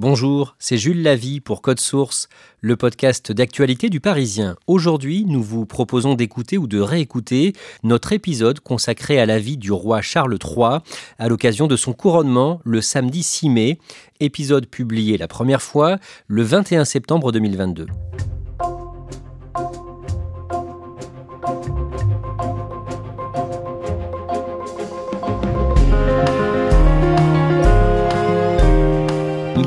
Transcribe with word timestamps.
Bonjour, 0.00 0.54
c'est 0.60 0.78
Jules 0.78 1.02
Lavie 1.02 1.40
pour 1.40 1.60
Code 1.60 1.80
Source, 1.80 2.28
le 2.60 2.76
podcast 2.76 3.32
d'actualité 3.32 3.90
du 3.90 3.98
Parisien. 3.98 4.54
Aujourd'hui, 4.68 5.24
nous 5.26 5.42
vous 5.42 5.66
proposons 5.66 6.14
d'écouter 6.14 6.56
ou 6.56 6.68
de 6.68 6.78
réécouter 6.78 7.52
notre 7.82 8.12
épisode 8.12 8.60
consacré 8.60 9.18
à 9.18 9.26
la 9.26 9.40
vie 9.40 9.56
du 9.56 9.72
roi 9.72 10.00
Charles 10.00 10.38
III 10.40 10.82
à 11.18 11.28
l'occasion 11.28 11.66
de 11.66 11.74
son 11.74 11.94
couronnement 11.94 12.60
le 12.64 12.80
samedi 12.80 13.24
6 13.24 13.48
mai, 13.48 13.78
épisode 14.20 14.68
publié 14.68 15.18
la 15.18 15.26
première 15.26 15.62
fois 15.62 15.98
le 16.28 16.44
21 16.44 16.84
septembre 16.84 17.32
2022. 17.32 17.86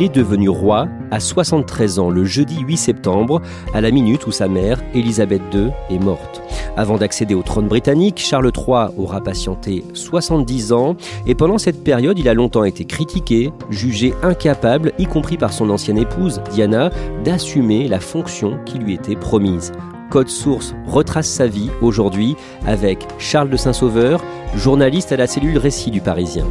Devenu 0.10 0.50
roi 0.50 0.88
à 1.12 1.20
73 1.20 2.00
ans 2.00 2.10
le 2.10 2.24
jeudi 2.24 2.60
8 2.62 2.78
septembre, 2.78 3.42
à 3.74 3.82
la 3.82 3.92
minute 3.92 4.26
où 4.26 4.32
sa 4.32 4.48
mère, 4.48 4.82
Élisabeth 4.94 5.42
II, 5.54 5.72
est 5.90 6.00
morte. 6.00 6.42
Avant 6.78 6.98
d'accéder 6.98 7.34
au 7.34 7.44
trône 7.44 7.68
britannique, 7.68 8.20
Charles 8.20 8.52
III 8.56 8.94
aura 8.98 9.22
patienté 9.22 9.84
70 9.94 10.72
ans 10.72 10.96
et 11.28 11.36
pendant 11.36 11.58
cette 11.58 11.84
période, 11.84 12.18
il 12.18 12.30
a 12.30 12.34
longtemps 12.34 12.64
été 12.64 12.86
critiqué, 12.86 13.52
jugé 13.70 14.14
incapable, 14.24 14.94
y 14.98 15.06
compris 15.06 15.38
par 15.38 15.54
son 15.54 15.70
ancienne 15.70 15.98
épouse, 15.98 16.42
Diana, 16.52 16.90
d'assumer 17.24 17.88
la 17.88 18.00
fonction 18.00 18.58
qui 18.66 18.80
lui 18.80 18.94
était 18.94 19.16
promise. 19.16 19.72
Code 20.10 20.30
Source 20.30 20.74
retrace 20.88 21.28
sa 21.28 21.48
vie 21.48 21.70
aujourd'hui 21.82 22.36
avec 22.66 23.08
Charles 23.18 23.50
de 23.50 23.58
Saint-Sauveur, 23.58 24.24
journaliste 24.56 25.12
à 25.12 25.18
la 25.18 25.28
cellule 25.28 25.58
Récit 25.58 25.92
du 25.92 26.02
Parisien. 26.02 26.46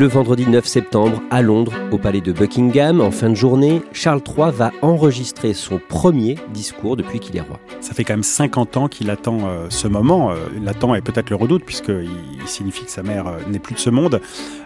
Le 0.00 0.06
vendredi 0.06 0.46
9 0.46 0.64
septembre, 0.64 1.20
à 1.30 1.42
Londres, 1.42 1.74
au 1.90 1.98
palais 1.98 2.22
de 2.22 2.32
Buckingham, 2.32 3.02
en 3.02 3.10
fin 3.10 3.28
de 3.28 3.34
journée, 3.34 3.82
Charles 3.92 4.22
III 4.26 4.50
va 4.50 4.72
enregistrer 4.80 5.52
son 5.52 5.78
premier 5.78 6.36
discours 6.54 6.96
depuis 6.96 7.20
qu'il 7.20 7.36
est 7.36 7.42
roi. 7.42 7.60
Ça 7.82 7.92
fait 7.92 8.02
quand 8.02 8.14
même 8.14 8.22
50 8.22 8.78
ans 8.78 8.88
qu'il 8.88 9.10
attend 9.10 9.40
euh, 9.44 9.66
ce 9.68 9.88
moment. 9.88 10.30
Euh, 10.30 10.36
l'attend 10.62 10.94
et 10.94 11.02
peut-être 11.02 11.28
le 11.28 11.36
redoute, 11.36 11.66
puisqu'il 11.66 12.08
il 12.32 12.39
signifie 12.46 12.84
que 12.84 12.90
sa 12.90 13.02
mère 13.02 13.26
euh, 13.26 13.38
n'est 13.48 13.58
plus 13.58 13.74
de 13.74 13.80
ce 13.80 13.90
monde. 13.90 14.20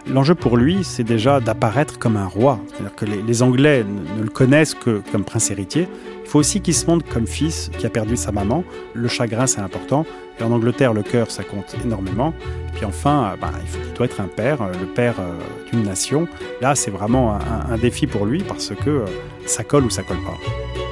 L'enjeu 0.07 0.35
pour 0.35 0.57
lui, 0.57 0.83
c'est 0.83 1.03
déjà 1.03 1.39
d'apparaître 1.39 1.99
comme 1.99 2.17
un 2.17 2.27
roi. 2.27 2.59
C'est-à-dire 2.67 2.95
que 2.95 3.05
les, 3.05 3.43
Anglais 3.43 3.83
ne, 3.83 4.23
le 4.23 4.29
connaissent 4.29 4.73
que 4.73 5.01
comme 5.11 5.23
prince 5.23 5.51
héritier. 5.51 5.87
Il 6.23 6.29
faut 6.29 6.39
aussi 6.39 6.61
qu'il 6.61 6.73
se 6.73 6.85
montre 6.87 7.05
comme 7.07 7.27
fils 7.27 7.69
qui 7.77 7.85
a 7.85 7.89
perdu 7.89 8.17
sa 8.17 8.31
maman. 8.31 8.63
Le 8.93 9.07
chagrin, 9.07 9.47
c'est 9.47 9.61
important. 9.61 10.05
Et 10.39 10.43
en 10.43 10.51
Angleterre, 10.51 10.93
le 10.93 11.03
cœur, 11.03 11.31
ça 11.31 11.43
compte 11.43 11.75
énormément. 11.83 12.33
Puis 12.73 12.85
enfin, 12.85 13.35
bah, 13.39 13.51
il, 13.63 13.93
doit 13.93 14.05
être 14.05 14.19
un 14.19 14.27
père, 14.27 14.61
euh, 14.61 14.71
le 14.79 14.85
père 14.85 15.15
euh, 15.19 15.33
d'une 15.71 15.83
nation. 15.83 16.27
Là, 16.61 16.75
c'est 16.75 16.91
vraiment 16.91 17.37
un, 17.69 17.77
défi 17.77 18.07
pour 18.07 18.25
lui 18.25 18.43
parce 18.43 18.69
que 18.69 18.89
euh, 18.89 19.05
ça 19.45 19.63
colle 19.63 19.85
ou 19.85 19.89
ça 19.89 20.03
colle 20.03 20.17
pas. 20.17 20.84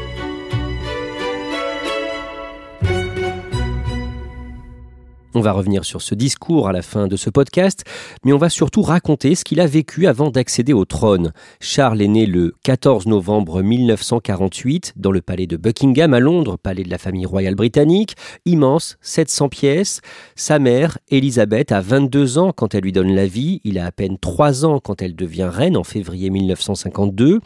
On 5.36 5.42
va 5.42 5.52
revenir 5.52 5.84
sur 5.84 6.04
ce 6.04 6.14
discours 6.14 6.68
à 6.68 6.72
la 6.72 6.84
fin 6.84 7.08
de 7.08 7.16
ce 7.16 7.32
podcast, 7.32 7.84
mais 8.24 8.34
on 8.34 8.38
va 8.38 8.50
surtout 8.50 8.84
raconter 8.84 9.34
ce 9.34 9.44
qu'il 9.44 9.60
a 9.60 9.66
vécu 9.66 10.06
avant 10.06 10.30
d'accéder 10.30 10.74
au 10.74 10.86
trône. 10.86 11.34
Charles 11.60 12.04
est 12.04 12.08
né 12.08 12.28
le 12.28 12.54
14 12.64 13.08
novembre 13.08 13.64
1948 13.64 14.94
dans 14.96 15.10
le 15.10 15.22
palais 15.22 15.48
de 15.48 15.58
Buckingham 15.58 16.14
à 16.14 16.20
Londres, 16.20 16.58
palais 16.58 16.84
de 16.84 16.90
la 16.92 17.00
famille 17.00 17.26
royale 17.26 17.56
britannique, 17.56 18.16
immense, 18.46 18.98
700 19.02 19.50
pièces. 19.50 20.02
Sa 20.36 20.60
mère, 20.60 21.00
Elisabeth, 21.10 21.72
a 21.72 21.82
22 21.82 22.38
ans 22.38 22.52
quand 22.52 22.76
elle 22.76 22.84
lui 22.84 22.92
donne 22.92 23.16
la 23.16 23.26
vie, 23.26 23.60
il 23.64 23.80
a 23.80 23.88
à 23.88 23.92
peine 23.92 24.20
3 24.20 24.66
ans 24.66 24.80
quand 24.80 25.02
elle 25.02 25.16
devient 25.16 25.50
reine 25.52 25.78
en 25.78 25.84
février 25.84 26.30
1952, 26.30 27.40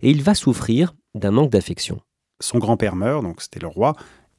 et 0.00 0.10
il 0.10 0.22
va 0.22 0.34
souffrir 0.34 0.94
d'un 1.14 1.30
manque 1.30 1.50
d'affection. 1.50 2.00
Son 2.40 2.58
grand-père 2.58 2.96
meurt, 2.96 3.22
donc 3.22 3.42
c'était 3.42 3.60
le 3.60 3.68
roi, 3.68 3.94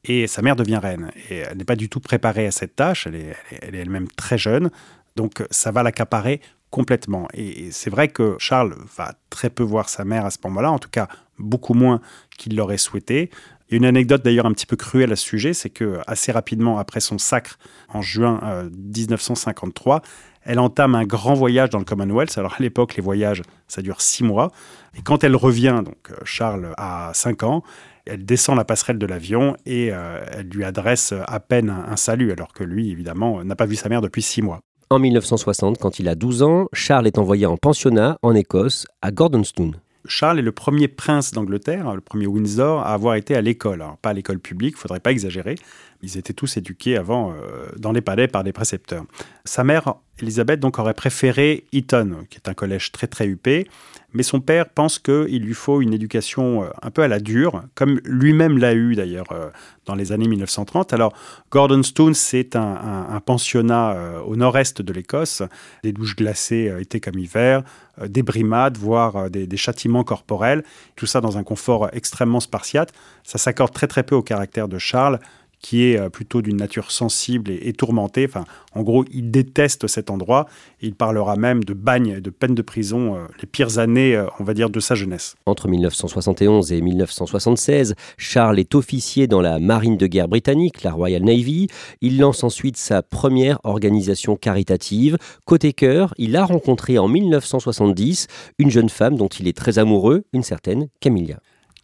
et 0.07 0.27
sa 0.27 0.41
mère 0.41 0.55
devient 0.55 0.77
reine. 0.77 1.11
Et 1.29 1.37
elle 1.37 1.57
n'est 1.57 1.65
pas 1.65 1.75
du 1.75 1.89
tout 1.89 1.99
préparée 1.99 2.47
à 2.47 2.51
cette 2.51 2.75
tâche, 2.75 3.07
elle 3.07 3.15
est 3.15 3.35
elle-même 3.61 4.07
très 4.15 4.37
jeune, 4.37 4.69
donc 5.15 5.43
ça 5.49 5.71
va 5.71 5.83
l'accaparer 5.83 6.41
complètement. 6.69 7.27
Et, 7.33 7.71
c'est 7.71 7.89
vrai 7.89 8.09
que 8.09 8.35
Charles 8.37 8.75
va 8.97 9.13
très 9.29 9.49
peu 9.49 9.63
voir 9.63 9.87
sa 9.87 10.03
mère 10.03 10.25
à 10.25 10.29
ce 10.29 10.37
moment-là, 10.43 10.71
en 10.71 10.79
tout 10.79 10.89
cas 10.89 11.07
beaucoup 11.39 11.73
moins 11.73 12.01
qu'il 12.37 12.55
l'aurait 12.55 12.77
souhaité. 12.77 13.29
A 13.71 13.75
une 13.75 13.85
anecdote 13.85 14.23
d'ailleurs 14.23 14.45
un 14.45 14.51
petit 14.51 14.65
peu 14.65 14.75
cruelle 14.75 15.11
à 15.11 15.15
ce 15.15 15.23
sujet, 15.23 15.53
c'est 15.53 15.69
que 15.69 15.99
assez 16.05 16.31
rapidement 16.31 16.77
après 16.77 16.99
son 16.99 17.17
sacre 17.17 17.57
en 17.93 18.01
juin 18.01 18.69
1953, 18.73 19.95
euh, 19.95 19.99
elle 20.43 20.59
entame 20.59 20.95
un 20.95 21.05
grand 21.05 21.33
voyage 21.33 21.69
dans 21.69 21.79
le 21.79 21.85
Commonwealth. 21.85 22.37
Alors 22.37 22.55
à 22.59 22.61
l'époque, 22.61 22.95
les 22.95 23.01
voyages, 23.01 23.41
ça 23.67 23.81
dure 23.81 24.01
six 24.01 24.23
mois. 24.23 24.51
Et 24.97 25.01
quand 25.01 25.23
elle 25.23 25.35
revient, 25.35 25.81
donc 25.83 26.11
euh, 26.11 26.15
Charles 26.25 26.73
a 26.77 27.11
cinq 27.13 27.43
ans, 27.43 27.63
elle 28.05 28.25
descend 28.25 28.57
la 28.57 28.65
passerelle 28.65 28.97
de 28.97 29.05
l'avion 29.05 29.55
et 29.65 29.89
euh, 29.91 30.23
elle 30.31 30.47
lui 30.47 30.63
adresse 30.63 31.13
à 31.27 31.39
peine 31.39 31.69
un, 31.69 31.95
salut, 31.95 32.31
alors 32.31 32.53
que 32.53 32.63
lui, 32.63 32.91
évidemment, 32.91 33.43
n'a 33.43 33.55
pas 33.55 33.65
vu 33.65 33.75
sa 33.75 33.89
mère 33.89 34.01
depuis 34.01 34.21
six 34.21 34.41
mois. 34.41 34.61
En 34.89 34.99
1960, 34.99 35.79
quand 35.79 35.99
il 35.99 36.07
a 36.07 36.15
12 36.15 36.43
ans, 36.43 36.67
Charles 36.71 37.07
est 37.07 37.17
envoyé 37.17 37.45
en 37.45 37.57
pensionnat 37.57 38.17
en 38.21 38.35
Écosse, 38.35 38.85
à 39.01 39.11
Gordonstoun. 39.11 39.75
Charles 40.07 40.39
est 40.39 40.43
le 40.43 40.51
premier 40.51 40.87
prince 40.87 41.31
d'Angleterre, 41.31 41.95
le 41.95 42.01
premier 42.01 42.27
Windsor, 42.27 42.81
à 42.81 42.93
avoir 42.93 43.15
été 43.15 43.35
à 43.35 43.41
l'école. 43.41 43.83
Pas 44.01 44.11
à 44.11 44.13
l'école 44.13 44.39
publique, 44.39 44.75
il 44.77 44.79
faudrait 44.79 44.99
pas 44.99 45.11
exagérer. 45.11 45.55
Ils 46.01 46.17
étaient 46.17 46.33
tous 46.33 46.57
éduqués 46.57 46.97
avant 46.97 47.31
euh, 47.31 47.67
dans 47.77 47.91
les 47.91 48.01
palais 48.01 48.27
par 48.27 48.43
des 48.43 48.53
précepteurs. 48.53 49.05
Sa 49.43 49.63
mère, 49.63 49.95
Elisabeth, 50.21 50.59
donc, 50.59 50.79
aurait 50.79 50.93
préféré 50.93 51.65
Eton, 51.73 52.25
qui 52.29 52.37
est 52.37 52.49
un 52.49 52.53
collège 52.53 52.91
très 52.91 53.07
très 53.07 53.25
huppé. 53.25 53.67
Mais 54.13 54.23
son 54.23 54.39
père 54.39 54.69
pense 54.69 54.97
qu'il 54.97 55.43
lui 55.43 55.53
faut 55.53 55.81
une 55.81 55.93
éducation 55.93 56.63
euh, 56.63 56.69
un 56.81 56.89
peu 56.89 57.01
à 57.01 57.07
la 57.07 57.19
dure, 57.19 57.63
comme 57.75 57.99
lui-même 58.05 58.57
l'a 58.57 58.73
eu 58.73 58.95
d'ailleurs 58.95 59.31
euh, 59.31 59.49
dans 59.85 59.95
les 59.95 60.11
années 60.11 60.27
1930. 60.27 60.93
Alors, 60.93 61.11
Gordonstoun, 61.51 62.13
c'est 62.13 62.55
un, 62.55 63.21
pensionnat 63.25 64.21
au 64.25 64.35
nord-est 64.35 64.81
de 64.81 64.93
l'Écosse, 64.93 65.41
des 65.83 65.91
douches 65.91 66.15
glacées 66.15 66.73
été 66.79 66.99
comme 66.99 67.17
hiver, 67.17 67.63
des 68.05 68.23
brimades, 68.23 68.77
voire 68.77 69.29
des, 69.29 69.57
châtiments 69.57 70.03
corporels, 70.03 70.63
tout 70.95 71.05
ça 71.05 71.21
dans 71.21 71.37
un 71.37 71.43
confort 71.43 71.89
extrêmement 71.93 72.39
spartiate. 72.39 72.93
Ça 73.23 73.37
s'accorde 73.37 73.73
très 73.73 73.87
très 73.87 74.03
peu 74.03 74.15
au 74.15 74.21
caractère 74.21 74.67
de 74.67 74.77
Charles, 74.77 75.19
qui 75.65 75.85
est 75.85 75.97
euh, 75.97 76.09
plutôt 76.09 76.43
d'une 76.43 76.57
nature 76.57 76.91
sensible 76.91 77.49
et, 77.49 77.73
tourmentée. 77.73 78.27
Enfin, 78.29 78.45
en 78.75 78.83
gros, 78.83 79.03
il 79.11 79.31
déteste 79.31 79.87
cet 79.87 80.11
endroit. 80.11 80.45
Il 80.79 80.93
parlera 80.93 81.37
même 81.37 81.63
de 81.63 81.73
bagne, 81.73 82.19
de 82.19 82.29
peine 82.29 82.53
de 82.53 82.61
prison, 82.61 83.15
euh, 83.15 83.25
les 83.41 83.47
pires 83.47 83.79
années, 83.79 84.15
euh, 84.15 84.27
on 84.39 84.43
va 84.43 84.53
dire, 84.53 84.69
de 84.69 84.79
sa 84.79 84.93
jeunesse. 84.93 85.35
Entre 85.47 85.67
1971 85.67 86.71
et 86.71 86.81
1976, 86.81 87.95
Charles 88.15 88.59
est 88.59 88.75
officier 88.75 89.25
dans 89.25 89.41
la 89.41 89.57
marine 89.57 89.97
de 89.97 90.05
guerre 90.05 90.27
britannique, 90.27 90.83
la 90.83 90.91
Royal 90.91 91.23
Navy. 91.23 91.65
Il 91.99 92.19
lance 92.19 92.43
ensuite 92.43 92.77
sa 92.77 93.01
première 93.01 93.59
organisation 93.63 94.35
caritative. 94.35 95.17
Côté 95.45 95.73
cœur, 95.73 96.13
il 96.19 96.35
a 96.35 96.45
rencontré 96.45 96.99
en 96.99 97.07
1970 97.07 98.27
une 98.59 98.69
jeune 98.69 98.89
femme 98.89 99.15
dont 99.15 99.29
il 99.29 99.47
est 99.47 99.57
très 99.57 99.79
amoureux, 99.79 100.25
une 100.31 100.43
certaine 100.43 100.89
Camilla. 100.99 101.39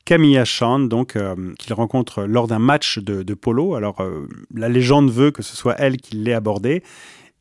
Camilla 0.06 0.46
Chand, 0.46 0.80
donc, 0.80 1.16
euh, 1.16 1.36
qu'il 1.60 1.74
rencontre 1.74 2.24
lors 2.24 2.48
d'un 2.48 2.60
match 2.60 3.00
de, 3.00 3.34
polo. 3.34 3.76
Alors, 3.76 4.02
euh, 4.02 4.28
la 4.54 4.70
légende 4.70 5.12
veut 5.12 5.32
que 5.32 5.42
ce 5.42 5.56
soit 5.56 5.76
elle 5.78 5.98
qui 5.98 6.16
l'ait 6.16 6.34
abordé 6.34 6.84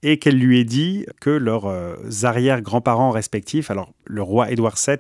et 0.03 0.19
qu'elle 0.19 0.39
lui 0.39 0.61
ait 0.61 0.65
dit 0.65 1.07
que 1.21 1.31
leurs 1.31 1.67
euh, 1.67 1.97
arrière-grands-parents 2.23 3.11
respectifs, 3.11 3.71
alors 3.71 3.93
le 4.07 4.23
roi 4.23 4.51
Édouard 4.51 4.77
VII 4.77 4.99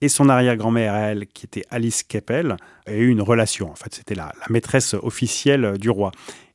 et 0.00 0.08
son 0.08 0.28
arrière-grand-mère, 0.28 0.94
elle, 0.96 1.26
qui 1.28 1.46
était 1.46 1.64
Alice 1.70 2.02
Keppel, 2.02 2.56
avaient 2.86 2.98
eu 2.98 3.08
une 3.08 3.22
relation. 3.22 3.70
En 3.70 3.76
fait, 3.76 3.94
c'était 3.94 4.16
la, 4.16 4.32
maîtresse 4.50 4.94
officielle 4.94 5.78
du 5.78 5.90
roi. 5.90 6.10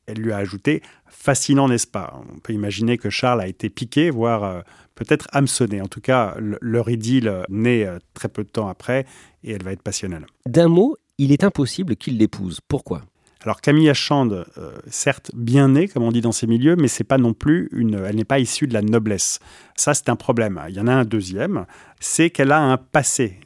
Elle 0.08 0.18
lui 0.18 0.32
a 0.32 0.38
ajouté 0.38 0.82
Fascinant, 1.06 1.68
n'est-ce 1.68 1.86
pas? 1.86 2.20
On 2.34 2.38
peut 2.38 2.52
imaginer 2.52 2.98
que 2.98 3.10
Charles 3.10 3.40
a 3.40 3.46
été 3.46 3.70
piqué, 3.70 4.10
voire 4.10 4.64
peut-être 4.94 5.28
hameçonné. 5.32 5.80
En 5.80 5.86
tout 5.86 6.00
cas, 6.00 6.36
leur 6.38 6.88
idylle 6.90 7.44
naît 7.48 7.86
très 8.14 8.28
peu 8.28 8.44
de 8.44 8.48
temps 8.48 8.68
après 8.68 9.06
et 9.44 9.52
elle 9.52 9.62
va 9.62 9.72
être 9.72 9.82
passionnelle. 9.82 10.26
D'un 10.46 10.68
mot, 10.68 10.96
il 11.18 11.32
est 11.32 11.44
impossible 11.44 11.96
qu'il 11.96 12.18
l'épouse. 12.18 12.60
Pourquoi? 12.66 13.02
Alors 13.42 13.60
Camilla 13.60 13.94
Chand, 13.94 14.30
euh, 14.30 14.44
certes 14.88 15.30
bien 15.34 15.68
née, 15.68 15.86
comme 15.86 16.02
on 16.02 16.10
dit 16.10 16.20
dans 16.20 16.32
ces 16.32 16.48
milieux, 16.48 16.74
mais 16.74 16.88
c'est 16.88 17.04
pas 17.04 17.18
non 17.18 17.34
plus 17.34 17.68
une, 17.72 17.94
elle 17.94 18.16
n'est 18.16 18.24
pas 18.24 18.40
issue 18.40 18.66
de 18.66 18.74
la 18.74 18.82
noblesse. 18.82 19.38
Ça, 19.76 19.94
c'est 19.94 20.08
un 20.08 20.16
problème. 20.16 20.60
Il 20.68 20.74
y 20.74 20.80
en 20.80 20.88
a 20.88 20.92
un 20.92 21.04
deuxième, 21.04 21.64
c'est 22.00 22.30
qu'elle 22.30 22.50
a 22.50 22.60
un 22.60 22.76
passé. 22.76 23.38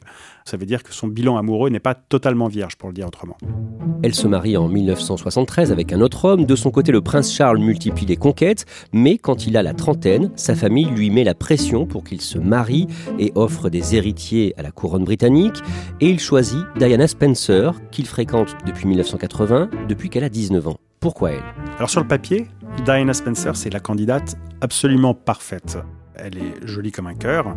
Ça 0.45 0.57
veut 0.57 0.65
dire 0.65 0.83
que 0.83 0.93
son 0.93 1.07
bilan 1.07 1.37
amoureux 1.37 1.69
n'est 1.69 1.79
pas 1.79 1.95
totalement 1.95 2.47
vierge, 2.47 2.75
pour 2.75 2.89
le 2.89 2.93
dire 2.93 3.07
autrement. 3.07 3.37
Elle 4.03 4.13
se 4.13 4.27
marie 4.27 4.57
en 4.57 4.67
1973 4.67 5.71
avec 5.71 5.93
un 5.93 6.01
autre 6.01 6.25
homme. 6.25 6.45
De 6.45 6.55
son 6.55 6.71
côté, 6.71 6.91
le 6.91 7.01
prince 7.01 7.33
Charles 7.33 7.59
multiplie 7.59 8.05
les 8.05 8.17
conquêtes, 8.17 8.65
mais 8.91 9.17
quand 9.17 9.47
il 9.47 9.55
a 9.55 9.63
la 9.63 9.73
trentaine, 9.73 10.31
sa 10.35 10.55
famille 10.55 10.87
lui 10.87 11.09
met 11.09 11.23
la 11.23 11.33
pression 11.33 11.85
pour 11.85 12.03
qu'il 12.03 12.19
se 12.19 12.37
marie 12.37 12.87
et 13.19 13.31
offre 13.35 13.69
des 13.69 13.95
héritiers 13.95 14.53
à 14.57 14.61
la 14.61 14.71
couronne 14.71 15.05
britannique. 15.05 15.61
Et 16.01 16.09
il 16.09 16.19
choisit 16.19 16.63
Diana 16.77 17.07
Spencer, 17.07 17.71
qu'il 17.91 18.05
fréquente 18.05 18.55
depuis 18.65 18.87
1980, 18.87 19.69
depuis 19.87 20.09
qu'elle 20.09 20.25
a 20.25 20.29
19 20.29 20.67
ans. 20.67 20.77
Pourquoi 20.99 21.31
elle? 21.31 21.43
Alors 21.77 21.89
sur 21.89 22.01
le 22.01 22.07
papier, 22.07 22.47
Diana 22.83 23.13
Spencer, 23.13 23.55
c'est 23.55 23.69
la 23.69 23.79
candidate 23.79 24.35
absolument 24.61 25.13
parfaite. 25.13 25.77
Elle 26.15 26.37
est 26.37 26.67
jolie 26.67 26.91
comme 26.91 27.07
un 27.07 27.15
cœur, 27.15 27.55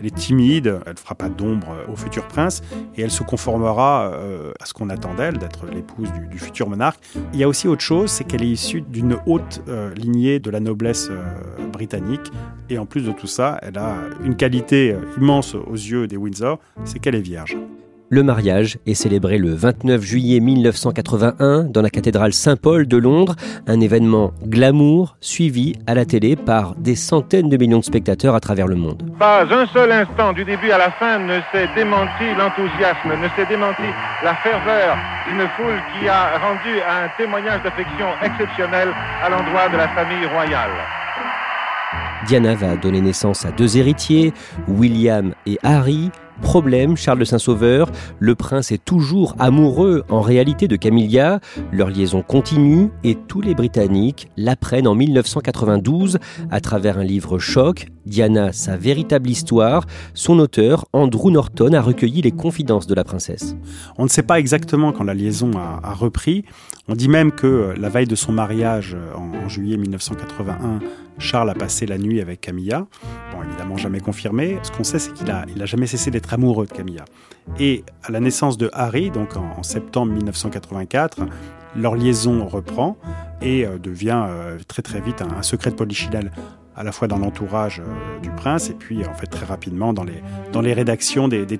elle 0.00 0.06
est 0.06 0.14
timide, 0.14 0.80
elle 0.86 0.92
ne 0.94 0.98
fera 0.98 1.14
pas 1.14 1.28
d'ombre 1.28 1.76
au 1.90 1.96
futur 1.96 2.26
prince 2.26 2.62
et 2.96 3.02
elle 3.02 3.10
se 3.10 3.22
conformera 3.22 4.10
euh, 4.14 4.52
à 4.60 4.66
ce 4.66 4.72
qu'on 4.72 4.88
attend 4.88 5.14
d'elle, 5.14 5.38
d'être 5.38 5.66
l'épouse 5.66 6.08
du, 6.30 6.38
futur 6.38 6.68
monarque. 6.68 7.00
Il 7.32 7.38
y 7.38 7.44
a 7.44 7.48
aussi 7.48 7.68
autre 7.68 7.82
chose, 7.82 8.10
c'est 8.10 8.24
qu'elle 8.24 8.42
est 8.42 8.48
issue 8.48 8.80
d'une 8.80 9.18
haute 9.26 9.62
euh, 9.68 9.92
lignée 9.94 10.40
de 10.40 10.50
la 10.50 10.60
noblesse 10.60 11.08
euh, 11.10 11.66
britannique 11.70 12.32
et 12.70 12.78
en 12.78 12.86
plus 12.86 13.04
de 13.04 13.12
tout 13.12 13.26
ça, 13.26 13.58
elle 13.62 13.78
a 13.78 13.94
une 14.24 14.36
qualité 14.36 14.96
immense 15.18 15.54
aux 15.54 15.74
yeux 15.74 16.06
des 16.06 16.16
Windsor, 16.16 16.58
c'est 16.84 16.98
qu'elle 16.98 17.14
est 17.14 17.20
vierge. 17.20 17.56
Le 18.12 18.24
mariage 18.24 18.78
est 18.86 18.94
célébré 18.94 19.38
le 19.38 19.54
29 19.54 20.02
juillet 20.02 20.40
1981 20.40 21.62
dans 21.62 21.80
la 21.80 21.90
cathédrale 21.90 22.32
Saint-Paul 22.32 22.88
de 22.88 22.96
Londres, 22.96 23.36
un 23.68 23.78
événement 23.78 24.32
glamour 24.44 25.16
suivi 25.20 25.76
à 25.86 25.94
la 25.94 26.04
télé 26.04 26.34
par 26.34 26.74
des 26.74 26.96
centaines 26.96 27.48
de 27.48 27.56
millions 27.56 27.78
de 27.78 27.84
spectateurs 27.84 28.34
à 28.34 28.40
travers 28.40 28.66
le 28.66 28.74
monde. 28.74 29.08
Pas 29.16 29.44
un 29.44 29.64
seul 29.68 29.92
instant 29.92 30.32
du 30.32 30.44
début 30.44 30.72
à 30.72 30.78
la 30.78 30.90
fin 30.90 31.20
ne 31.20 31.38
s'est 31.52 31.68
démenti 31.76 32.34
l'enthousiasme, 32.36 33.10
ne 33.10 33.28
s'est 33.36 33.46
démenti 33.48 33.86
la 34.24 34.34
ferveur 34.34 34.98
d'une 35.28 35.46
foule 35.56 35.80
qui 35.94 36.08
a 36.08 36.36
rendu 36.36 36.80
un 36.80 37.06
témoignage 37.16 37.62
d'affection 37.62 38.08
exceptionnel 38.24 38.88
à 39.24 39.28
l'endroit 39.28 39.68
de 39.68 39.76
la 39.76 39.86
famille 39.86 40.26
royale. 40.26 40.72
Diana 42.26 42.54
va 42.56 42.74
donner 42.74 43.00
naissance 43.00 43.46
à 43.46 43.52
deux 43.52 43.78
héritiers, 43.78 44.32
William 44.66 45.32
et 45.46 45.58
Harry, 45.62 46.10
Problème, 46.42 46.96
Charles 46.96 47.20
de 47.20 47.24
Saint-Sauveur, 47.24 47.90
le 48.18 48.34
prince 48.34 48.72
est 48.72 48.84
toujours 48.84 49.36
amoureux 49.38 50.04
en 50.08 50.20
réalité 50.20 50.68
de 50.68 50.76
Camilla, 50.76 51.40
leur 51.70 51.90
liaison 51.90 52.22
continue 52.22 52.90
et 53.04 53.14
tous 53.14 53.40
les 53.40 53.54
Britanniques 53.54 54.28
l'apprennent 54.36 54.88
en 54.88 54.94
1992 54.94 56.18
à 56.50 56.60
travers 56.60 56.98
un 56.98 57.04
livre 57.04 57.38
choc, 57.38 57.86
Diana, 58.06 58.52
sa 58.52 58.76
véritable 58.76 59.30
histoire. 59.30 59.84
Son 60.14 60.38
auteur, 60.38 60.86
Andrew 60.92 61.30
Norton, 61.30 61.72
a 61.74 61.80
recueilli 61.80 62.22
les 62.22 62.32
confidences 62.32 62.86
de 62.86 62.94
la 62.94 63.04
princesse. 63.04 63.54
On 63.98 64.04
ne 64.04 64.08
sait 64.08 64.22
pas 64.22 64.40
exactement 64.40 64.92
quand 64.92 65.04
la 65.04 65.14
liaison 65.14 65.52
a, 65.56 65.92
repris. 65.94 66.44
On 66.88 66.94
dit 66.94 67.08
même 67.08 67.30
que 67.30 67.74
la 67.78 67.88
veille 67.88 68.06
de 68.06 68.14
son 68.14 68.32
mariage 68.32 68.96
en, 69.14 69.44
en 69.44 69.48
juillet 69.48 69.76
1981, 69.76 70.80
Charles 71.18 71.50
a 71.50 71.54
passé 71.54 71.86
la 71.86 71.98
nuit 71.98 72.20
avec 72.20 72.40
Camilla. 72.40 72.86
Bon, 73.32 73.42
évidemment 73.42 73.76
jamais 73.76 74.00
confirmé. 74.00 74.58
Ce 74.62 74.70
qu'on 74.70 74.84
sait, 74.84 74.98
c'est 74.98 75.12
qu'il 75.12 75.30
a, 75.30 75.44
il 75.54 75.62
a 75.62 75.66
jamais 75.66 75.86
cessé 75.86 76.10
d'être 76.10 76.32
amoureux 76.32 76.66
de 76.66 76.72
Camilla. 76.72 77.04
Et 77.58 77.84
à 78.02 78.12
la 78.12 78.20
naissance 78.20 78.58
de 78.58 78.70
Harry, 78.72 79.10
donc 79.10 79.36
en, 79.36 79.62
septembre 79.62 80.12
1984, 80.12 81.20
leur 81.76 81.94
liaison 81.94 82.46
reprend 82.46 82.96
et 83.42 83.66
euh, 83.66 83.78
devient 83.78 84.24
euh, 84.28 84.58
très 84.66 84.82
très 84.82 85.00
vite 85.00 85.22
un, 85.22 85.42
secret 85.42 85.70
de 85.70 85.76
polichinelle 85.76 86.32
à 86.76 86.82
la 86.82 86.92
fois 86.92 87.08
dans 87.08 87.18
l'entourage 87.18 87.80
euh, 87.80 88.20
du 88.20 88.30
prince 88.30 88.70
et 88.70 88.74
puis 88.74 89.04
en 89.06 89.14
fait 89.14 89.26
très 89.26 89.46
rapidement 89.46 89.92
dans 89.92 90.04
les, 90.04 90.22
dans 90.52 90.60
les 90.60 90.72
rédactions 90.72 91.28
des, 91.28 91.46
des. 91.46 91.58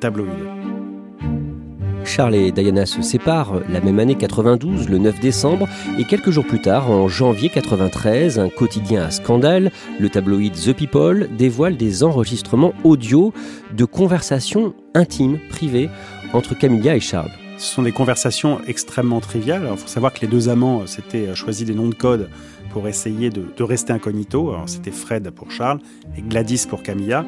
Charles 2.11 2.35
et 2.35 2.51
Diana 2.51 2.87
se 2.87 3.03
séparent 3.03 3.61
la 3.69 3.81
même 3.81 4.01
année 4.01 4.17
92, 4.17 4.89
le 4.89 4.99
9 4.99 5.21
décembre, 5.21 5.69
et 5.97 6.05
quelques 6.05 6.31
jours 6.31 6.45
plus 6.45 6.61
tard, 6.61 6.91
en 6.91 7.07
janvier 7.07 7.51
93, 7.51 8.41
un 8.41 8.49
quotidien 8.49 9.05
à 9.05 9.11
scandale, 9.13 9.71
le 10.01 10.09
tabloïd 10.09 10.53
The 10.55 10.73
People, 10.73 11.29
dévoile 11.39 11.77
des 11.77 12.03
enregistrements 12.03 12.73
audio 12.83 13.33
de 13.77 13.85
conversations 13.85 14.75
intimes, 14.93 15.39
privées, 15.51 15.89
entre 16.33 16.59
Camilla 16.59 16.97
et 16.97 17.01
Charles. 17.01 17.31
Ce 17.59 17.75
sont 17.75 17.83
des 17.83 17.93
conversations 17.93 18.59
extrêmement 18.67 19.21
triviales. 19.21 19.69
Il 19.71 19.79
faut 19.79 19.87
savoir 19.87 20.13
que 20.13 20.23
les 20.23 20.27
deux 20.27 20.49
amants 20.49 20.89
s'étaient 20.89 21.33
choisi 21.37 21.65
des 21.65 21.75
noms 21.75 21.89
de 21.89 21.95
code 21.95 22.29
pour 22.71 22.89
essayer 22.89 23.31
de, 23.31 23.63
rester 23.63 23.93
incognito. 23.93 24.53
C'était 24.67 24.91
Fred 24.91 25.31
pour 25.31 25.53
Charles 25.53 25.79
et 26.19 26.23
Gladys 26.23 26.67
pour 26.69 26.83
Camilla. 26.83 27.25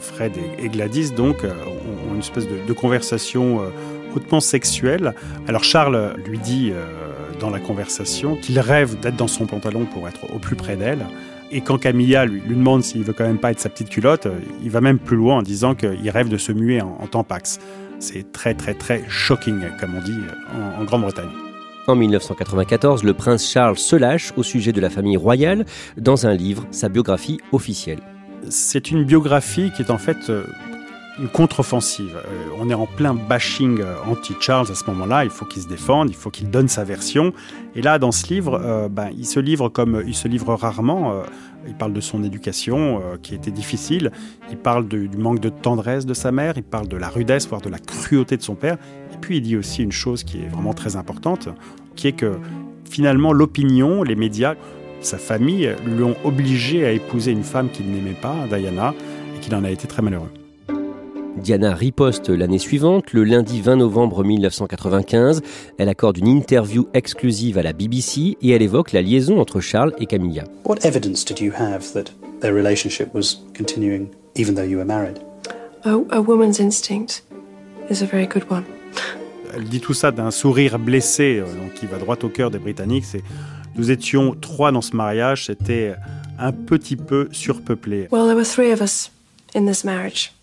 Fred 0.00 0.32
et, 0.58 0.68
Gladys, 0.68 1.12
donc, 1.12 1.44
ont, 1.44 2.14
une 2.14 2.20
espèce 2.20 2.46
de, 2.46 2.72
conversation 2.72 3.60
euh, 3.60 3.70
hautement 4.14 4.40
sexuel. 4.40 5.14
Alors 5.48 5.64
Charles 5.64 6.14
lui 6.26 6.38
dit 6.38 6.70
euh, 6.72 6.84
dans 7.40 7.50
la 7.50 7.60
conversation 7.60 8.36
qu'il 8.36 8.58
rêve 8.60 8.98
d'être 9.00 9.16
dans 9.16 9.28
son 9.28 9.46
pantalon 9.46 9.84
pour 9.84 10.08
être 10.08 10.32
au 10.34 10.38
plus 10.38 10.56
près 10.56 10.76
d'elle. 10.76 11.06
Et 11.52 11.60
quand 11.60 11.78
Camilla 11.78 12.24
lui, 12.24 12.40
lui 12.40 12.56
demande 12.56 12.82
s'il 12.82 13.04
veut 13.04 13.12
quand 13.12 13.26
même 13.26 13.38
pas 13.38 13.50
être 13.50 13.60
sa 13.60 13.68
petite 13.68 13.90
culotte, 13.90 14.26
il 14.62 14.70
va 14.70 14.80
même 14.80 14.98
plus 14.98 15.16
loin 15.16 15.38
en 15.38 15.42
disant 15.42 15.74
qu'il 15.74 16.10
rêve 16.10 16.28
de 16.28 16.38
se 16.38 16.52
muer 16.52 16.80
en, 16.80 16.96
en 17.00 17.06
tampax. 17.06 17.60
C'est 17.98 18.32
très 18.32 18.54
très 18.54 18.74
très 18.74 19.04
shocking, 19.08 19.60
comme 19.80 19.94
on 19.96 20.02
dit 20.02 20.18
en, 20.52 20.82
en 20.82 20.84
Grande-Bretagne. 20.84 21.30
En 21.86 21.96
1994, 21.96 23.04
le 23.04 23.12
prince 23.12 23.46
Charles 23.46 23.76
se 23.76 23.94
lâche 23.94 24.32
au 24.36 24.42
sujet 24.42 24.72
de 24.72 24.80
la 24.80 24.88
famille 24.88 25.18
royale 25.18 25.66
dans 25.98 26.26
un 26.26 26.32
livre, 26.32 26.66
sa 26.70 26.88
biographie 26.88 27.40
officielle. 27.52 28.00
C'est 28.48 28.90
une 28.90 29.04
biographie 29.04 29.70
qui 29.76 29.82
est 29.82 29.90
en 29.90 29.98
fait 29.98 30.30
euh, 30.30 30.44
une 31.18 31.28
contre-offensive. 31.28 32.16
Euh, 32.16 32.56
on 32.58 32.68
est 32.70 32.74
en 32.74 32.86
plein 32.86 33.14
bashing 33.14 33.80
euh, 33.80 33.94
anti-Charles 34.06 34.70
à 34.70 34.74
ce 34.74 34.84
moment-là. 34.86 35.24
Il 35.24 35.30
faut 35.30 35.44
qu'il 35.44 35.62
se 35.62 35.68
défende, 35.68 36.10
il 36.10 36.16
faut 36.16 36.30
qu'il 36.30 36.50
donne 36.50 36.68
sa 36.68 36.84
version. 36.84 37.32
Et 37.74 37.82
là, 37.82 37.98
dans 37.98 38.12
ce 38.12 38.32
livre, 38.32 38.60
euh, 38.62 38.88
ben, 38.88 39.10
il 39.16 39.26
se 39.26 39.38
livre 39.38 39.68
comme 39.68 40.02
il 40.06 40.14
se 40.14 40.28
livre 40.28 40.54
rarement. 40.54 41.22
il 41.66 41.74
parle 41.74 41.92
de 41.92 42.00
son 42.00 42.22
éducation 42.24 43.00
qui 43.22 43.34
était 43.34 43.50
difficile. 43.50 44.10
Il 44.50 44.56
parle 44.56 44.86
du 44.88 45.16
manque 45.16 45.40
de 45.40 45.48
tendresse 45.48 46.04
de 46.04 46.14
sa 46.14 46.32
mère. 46.32 46.54
Il 46.56 46.62
parle 46.62 46.88
de 46.88 46.96
la 46.96 47.08
rudesse, 47.08 47.48
voire 47.48 47.60
de 47.60 47.70
la 47.70 47.78
cruauté 47.78 48.36
de 48.36 48.42
son 48.42 48.54
père. 48.54 48.76
Et 49.12 49.16
puis 49.20 49.38
il 49.38 49.42
dit 49.42 49.56
aussi 49.56 49.82
une 49.82 49.92
chose 49.92 50.24
qui 50.24 50.38
est 50.38 50.48
vraiment 50.48 50.74
très 50.74 50.96
importante, 50.96 51.48
qui 51.96 52.08
est 52.08 52.12
que 52.12 52.38
finalement 52.90 53.32
l'opinion, 53.32 54.02
les 54.02 54.16
médias, 54.16 54.54
sa 55.00 55.18
famille 55.18 55.70
l'ont 55.86 56.16
obligé 56.24 56.84
à 56.84 56.92
épouser 56.92 57.32
une 57.32 57.44
femme 57.44 57.70
qu'il 57.70 57.90
n'aimait 57.90 58.16
pas, 58.20 58.34
Diana, 58.48 58.94
et 59.36 59.40
qu'il 59.40 59.54
en 59.54 59.64
a 59.64 59.70
été 59.70 59.86
très 59.86 60.02
malheureux. 60.02 60.30
Diana 61.36 61.74
riposte 61.74 62.30
l'année 62.30 62.58
suivante, 62.58 63.12
le 63.12 63.24
lundi 63.24 63.60
20 63.60 63.76
novembre 63.76 64.24
1995. 64.24 65.42
Elle 65.78 65.88
accorde 65.88 66.18
une 66.18 66.28
interview 66.28 66.86
exclusive 66.94 67.58
à 67.58 67.62
la 67.62 67.72
BBC 67.72 68.36
et 68.40 68.50
elle 68.50 68.62
évoque 68.62 68.92
la 68.92 69.02
liaison 69.02 69.40
entre 69.40 69.60
Charles 69.60 69.92
et 69.98 70.06
Camilla. 70.06 70.44
What 70.64 70.76
evidence 70.84 71.24
did 71.24 71.40
you 71.40 71.52
have 71.58 71.92
that 71.92 72.12
their 72.40 72.54
relationship 72.54 73.12
was 73.14 73.42
continuing 73.56 74.08
even 74.36 74.54
though 74.54 74.68
you 74.68 74.78
were 74.78 74.86
married? 74.86 75.18
A, 75.84 76.20
woman's 76.20 76.60
instinct 76.60 77.24
is 77.90 78.02
a 78.02 78.06
very 78.06 78.26
good 78.26 78.44
one. 78.50 78.64
Elle 79.54 79.64
dit 79.64 79.80
tout 79.80 79.94
ça 79.94 80.10
d'un 80.10 80.30
sourire 80.30 80.78
blessé, 80.78 81.38
euh, 81.38 81.44
donc 81.44 81.74
qui 81.74 81.86
va 81.86 81.98
droit 81.98 82.16
au 82.22 82.28
cœur 82.28 82.50
des 82.50 82.58
Britanniques. 82.58 83.04
C'est 83.04 83.22
nous 83.76 83.90
étions 83.90 84.34
trois 84.40 84.72
dans 84.72 84.80
ce 84.80 84.96
mariage, 84.96 85.46
c'était 85.46 85.94
un 86.38 86.52
petit 86.52 86.96
peu 86.96 87.28
surpeuplé. 87.32 88.08
Well, 88.10 88.26
there 88.26 88.36
were 88.36 88.46
three 88.46 88.72
of 88.72 88.80
us 88.80 89.10
in 89.54 89.66
this 89.66 89.84
marriage. 89.84 90.33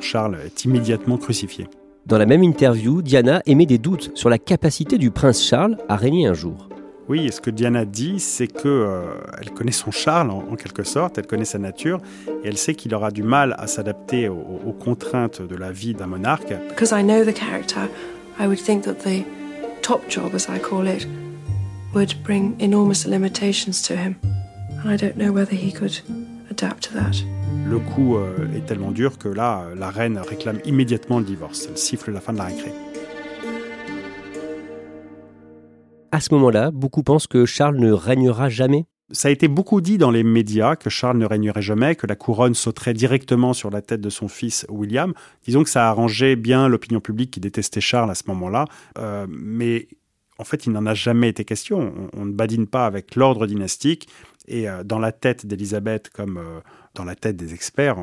Charles 0.00 0.38
est 0.44 0.64
immédiatement 0.64 1.18
crucifié. 1.18 1.68
Dans 2.04 2.18
la 2.18 2.26
même 2.26 2.42
interview, 2.42 3.00
Diana 3.00 3.42
émet 3.46 3.64
des 3.64 3.78
doutes 3.78 4.10
sur 4.14 4.28
la 4.28 4.38
capacité 4.38 4.98
du 4.98 5.12
prince 5.12 5.40
Charles 5.40 5.76
à 5.88 5.94
régner 5.94 6.26
un 6.26 6.34
jour. 6.34 6.68
Oui, 7.08 7.26
et 7.26 7.30
ce 7.30 7.40
que 7.40 7.50
Diana 7.50 7.84
dit, 7.84 8.18
c'est 8.18 8.48
que 8.48 8.66
euh, 8.66 9.02
elle 9.40 9.50
connaît 9.50 9.70
son 9.70 9.92
Charles 9.92 10.30
en, 10.30 10.38
en, 10.50 10.56
quelque 10.56 10.82
sorte, 10.82 11.16
elle 11.16 11.28
connaît 11.28 11.44
sa 11.44 11.58
nature, 11.58 12.00
et 12.42 12.48
elle 12.48 12.58
sait 12.58 12.74
qu'il 12.74 12.92
aura 12.92 13.12
du 13.12 13.22
mal 13.22 13.54
à 13.56 13.68
s'adapter 13.68 14.28
aux, 14.28 14.60
aux, 14.66 14.72
contraintes 14.72 15.40
de 15.40 15.54
la 15.54 15.70
vie 15.70 15.94
d'un 15.94 16.08
monarque. 16.08 16.52
Because 16.70 16.90
I 16.90 17.04
know 17.04 17.24
the 17.24 17.34
character, 17.34 17.88
I 18.40 18.46
would 18.46 18.58
think 18.58 18.82
that 18.82 19.04
the 19.04 19.22
top 19.80 20.02
job, 20.10 20.34
as 20.34 20.48
I 20.48 20.58
call 20.58 20.88
it, 20.88 21.06
would 21.94 22.14
bring 22.24 22.56
enormous 22.58 23.06
limitations 23.06 23.80
to 23.82 23.94
him, 23.94 24.16
and 24.82 24.90
I 24.90 24.96
don't 24.96 25.16
know 25.16 25.32
whether 25.32 25.54
he 25.54 25.72
could 25.72 26.02
adapt 26.62 26.88
to 26.88 26.94
that. 26.94 27.24
Le 27.66 27.78
coup 27.78 28.16
euh, 28.16 28.52
est 28.54 28.66
tellement 28.66 28.90
dur 28.90 29.18
que 29.18 29.28
là, 29.28 29.66
la 29.76 29.90
reine 29.90 30.18
réclame 30.18 30.58
immédiatement 30.64 31.18
le 31.18 31.24
divorce. 31.24 31.66
Elle 31.68 31.78
siffle 31.78 32.10
la 32.12 32.20
fin 32.20 32.32
de 32.32 32.38
la 32.38 32.44
récré. 32.44 32.72
À 36.10 36.20
ce 36.20 36.32
moment-là, 36.34 36.70
beaucoup 36.70 37.02
pensent 37.02 37.26
que 37.26 37.44
Charles 37.44 37.76
ne 37.76 37.92
régnera 37.92 38.48
jamais. 38.48 38.86
Ça 39.10 39.28
a 39.28 39.30
été 39.30 39.48
beaucoup 39.48 39.80
dit 39.80 39.98
dans 39.98 40.10
les 40.10 40.22
médias 40.22 40.76
que 40.76 40.90
Charles 40.90 41.18
ne 41.18 41.26
régnerait 41.26 41.62
jamais, 41.62 41.94
que 41.94 42.06
la 42.06 42.16
couronne 42.16 42.54
sauterait 42.54 42.94
directement 42.94 43.52
sur 43.52 43.70
la 43.70 43.80
tête 43.80 44.00
de 44.00 44.10
son 44.10 44.28
fils 44.28 44.66
William. 44.68 45.14
Disons 45.44 45.64
que 45.64 45.70
ça 45.70 45.88
arrangeait 45.88 46.36
bien 46.36 46.68
l'opinion 46.68 47.00
publique 47.00 47.30
qui 47.30 47.40
détestait 47.40 47.80
Charles 47.80 48.10
à 48.10 48.14
ce 48.14 48.24
moment-là. 48.28 48.66
Euh, 48.98 49.26
mais 49.28 49.88
en 50.38 50.44
fait, 50.44 50.66
il 50.66 50.72
n'en 50.72 50.86
a 50.86 50.94
jamais 50.94 51.28
été 51.28 51.44
question. 51.44 51.92
On, 52.14 52.20
on 52.20 52.24
ne 52.26 52.32
badine 52.32 52.66
pas 52.66 52.86
avec 52.86 53.16
l'ordre 53.16 53.46
dynastique. 53.46 54.08
Et 54.48 54.68
euh, 54.68 54.82
dans 54.82 54.98
la 54.98 55.12
tête 55.12 55.46
d'Élisabeth, 55.46 56.10
comme 56.10 56.38
euh, 56.38 56.60
dans 56.94 57.04
la 57.04 57.14
tête 57.14 57.36
des 57.36 57.54
experts, 57.54 57.96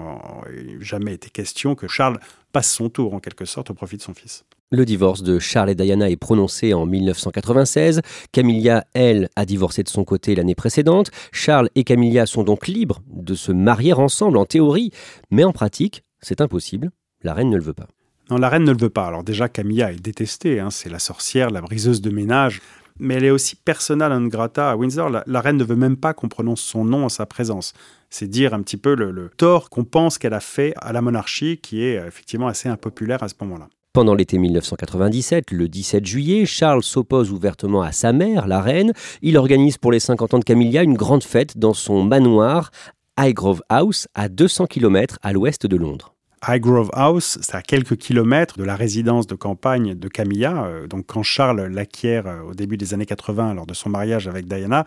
il 0.55 0.81
jamais 0.81 1.13
été 1.13 1.29
question 1.29 1.75
que 1.75 1.87
Charles 1.87 2.19
passe 2.53 2.71
son 2.71 2.89
tour, 2.89 3.13
en 3.13 3.19
quelque 3.19 3.45
sorte, 3.45 3.71
au 3.71 3.73
profit 3.73 3.97
de 3.97 4.01
son 4.01 4.13
fils. 4.13 4.45
Le 4.71 4.85
divorce 4.85 5.21
de 5.21 5.37
Charles 5.37 5.69
et 5.69 5.75
Diana 5.75 6.09
est 6.09 6.15
prononcé 6.15 6.73
en 6.73 6.85
1996. 6.85 8.01
Camilla, 8.31 8.85
elle, 8.93 9.29
a 9.35 9.45
divorcé 9.45 9.83
de 9.83 9.89
son 9.89 10.03
côté 10.03 10.33
l'année 10.35 10.55
précédente. 10.55 11.11
Charles 11.31 11.69
et 11.75 11.83
Camilla 11.83 12.25
sont 12.25 12.43
donc 12.43 12.67
libres 12.67 13.01
de 13.07 13.35
se 13.35 13.51
marier 13.51 13.93
ensemble 13.93 14.37
en 14.37 14.45
théorie, 14.45 14.91
mais 15.29 15.43
en 15.43 15.51
pratique, 15.51 16.03
c'est 16.19 16.41
impossible. 16.41 16.91
La 17.21 17.33
reine 17.33 17.49
ne 17.49 17.57
le 17.57 17.63
veut 17.63 17.73
pas. 17.73 17.87
Non, 18.29 18.37
la 18.37 18.49
reine 18.49 18.63
ne 18.63 18.71
le 18.71 18.77
veut 18.77 18.89
pas. 18.89 19.05
Alors 19.05 19.23
déjà, 19.23 19.49
Camilla 19.49 19.91
est 19.91 20.01
détestée. 20.01 20.59
Hein. 20.59 20.71
C'est 20.71 20.89
la 20.89 20.99
sorcière, 20.99 21.51
la 21.51 21.61
briseuse 21.61 22.01
de 22.01 22.09
ménage. 22.09 22.61
Mais 22.99 23.15
elle 23.15 23.25
est 23.25 23.31
aussi 23.31 23.55
persona 23.55 24.07
non 24.07 24.27
grata 24.27 24.71
à 24.71 24.75
Windsor. 24.75 25.09
La, 25.09 25.41
reine 25.41 25.57
ne 25.57 25.63
veut 25.63 25.75
même 25.75 25.97
pas 25.97 26.13
qu'on 26.13 26.29
prononce 26.29 26.61
son 26.61 26.85
nom 26.85 27.05
en 27.05 27.09
sa 27.09 27.25
présence. 27.25 27.73
C'est 28.09 28.27
dire 28.27 28.53
un 28.53 28.61
petit 28.61 28.77
peu 28.77 28.95
le, 28.95 29.11
le 29.11 29.29
tort 29.29 29.69
qu'on 29.69 29.83
pense 29.83 30.17
qu'elle 30.17 30.33
a 30.33 30.39
fait 30.39 30.73
à 30.77 30.93
la 30.93 31.01
monarchie, 31.01 31.57
qui 31.57 31.83
est 31.83 31.95
effectivement 31.95 32.47
assez 32.47 32.69
impopulaire 32.69 33.21
à 33.23 33.27
ce 33.27 33.35
moment-là. 33.41 33.67
Pendant 33.95 34.13
l'été 34.13 34.37
1997, 34.37 35.51
le 35.51 35.69
17 35.69 36.05
juillet, 36.05 36.45
Charles 36.45 36.83
s'oppose 36.83 37.31
ouvertement 37.31 37.81
à 37.81 37.93
sa 37.93 38.11
mère, 38.11 38.45
la 38.45 38.61
reine. 38.61 38.91
Il 39.21 39.37
organise 39.37 39.77
pour 39.77 39.93
les 39.93 40.01
50 40.01 40.33
ans 40.33 40.39
de 40.39 40.43
Camilla 40.43 40.83
une 40.83 40.95
grande 40.95 41.23
fête 41.23 41.57
dans 41.57 41.73
son 41.73 42.03
manoir 42.03 42.71
Highgrove 43.17 43.61
House, 43.69 44.09
à 44.13 44.27
200 44.27 44.67
km 44.67 45.17
à 45.21 45.31
l'ouest 45.31 45.65
de 45.65 45.77
Londres. 45.77 46.14
Highgrove 46.47 46.89
House, 46.93 47.39
c'est 47.41 47.55
à 47.55 47.61
quelques 47.61 47.97
kilomètres 47.97 48.57
de 48.57 48.63
la 48.63 48.75
résidence 48.75 49.25
de 49.25 49.35
campagne 49.35 49.95
de 49.95 50.07
Camilla. 50.07 50.69
Donc 50.87 51.05
quand 51.07 51.23
Charles 51.23 51.65
l'acquiert 51.67 52.25
au 52.47 52.53
début 52.53 52.77
des 52.77 52.93
années 52.93 53.05
80 53.05 53.55
lors 53.55 53.65
de 53.65 53.73
son 53.73 53.89
mariage 53.89 54.27
avec 54.27 54.45
Diana, 54.47 54.85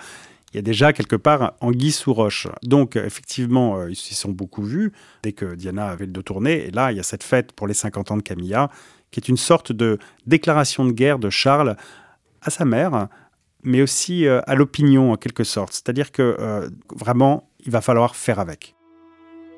il 0.52 0.56
y 0.56 0.58
a 0.60 0.62
déjà 0.62 0.92
quelque 0.92 1.16
part 1.16 1.54
anguille 1.60 1.92
sous 1.92 2.14
roche. 2.14 2.46
Donc 2.62 2.94
effectivement, 2.96 3.86
ils 3.86 3.96
s'y 3.96 4.14
sont 4.14 4.30
beaucoup 4.30 4.62
vus 4.62 4.92
dès 5.22 5.32
que 5.32 5.56
Diana 5.56 5.88
avait 5.88 6.06
le 6.06 6.12
dos 6.12 6.22
tourné. 6.22 6.66
Et 6.66 6.70
là, 6.70 6.92
il 6.92 6.96
y 6.96 7.00
a 7.00 7.02
cette 7.02 7.24
fête 7.24 7.52
pour 7.52 7.66
les 7.66 7.74
50 7.74 8.12
ans 8.12 8.16
de 8.16 8.22
Camilla 8.22 8.70
qui 9.10 9.20
est 9.20 9.28
une 9.28 9.36
sorte 9.36 9.72
de 9.72 9.98
déclaration 10.26 10.84
de 10.84 10.92
guerre 10.92 11.18
de 11.18 11.30
Charles 11.30 11.76
à 12.42 12.50
sa 12.50 12.64
mère, 12.64 13.08
mais 13.62 13.82
aussi 13.82 14.26
euh, 14.26 14.40
à 14.46 14.54
l'opinion 14.54 15.12
en 15.12 15.16
quelque 15.16 15.44
sorte. 15.44 15.72
C'est-à-dire 15.72 16.12
que 16.12 16.36
euh, 16.38 16.68
vraiment, 16.94 17.50
il 17.64 17.72
va 17.72 17.80
falloir 17.80 18.16
faire 18.16 18.38
avec. 18.38 18.74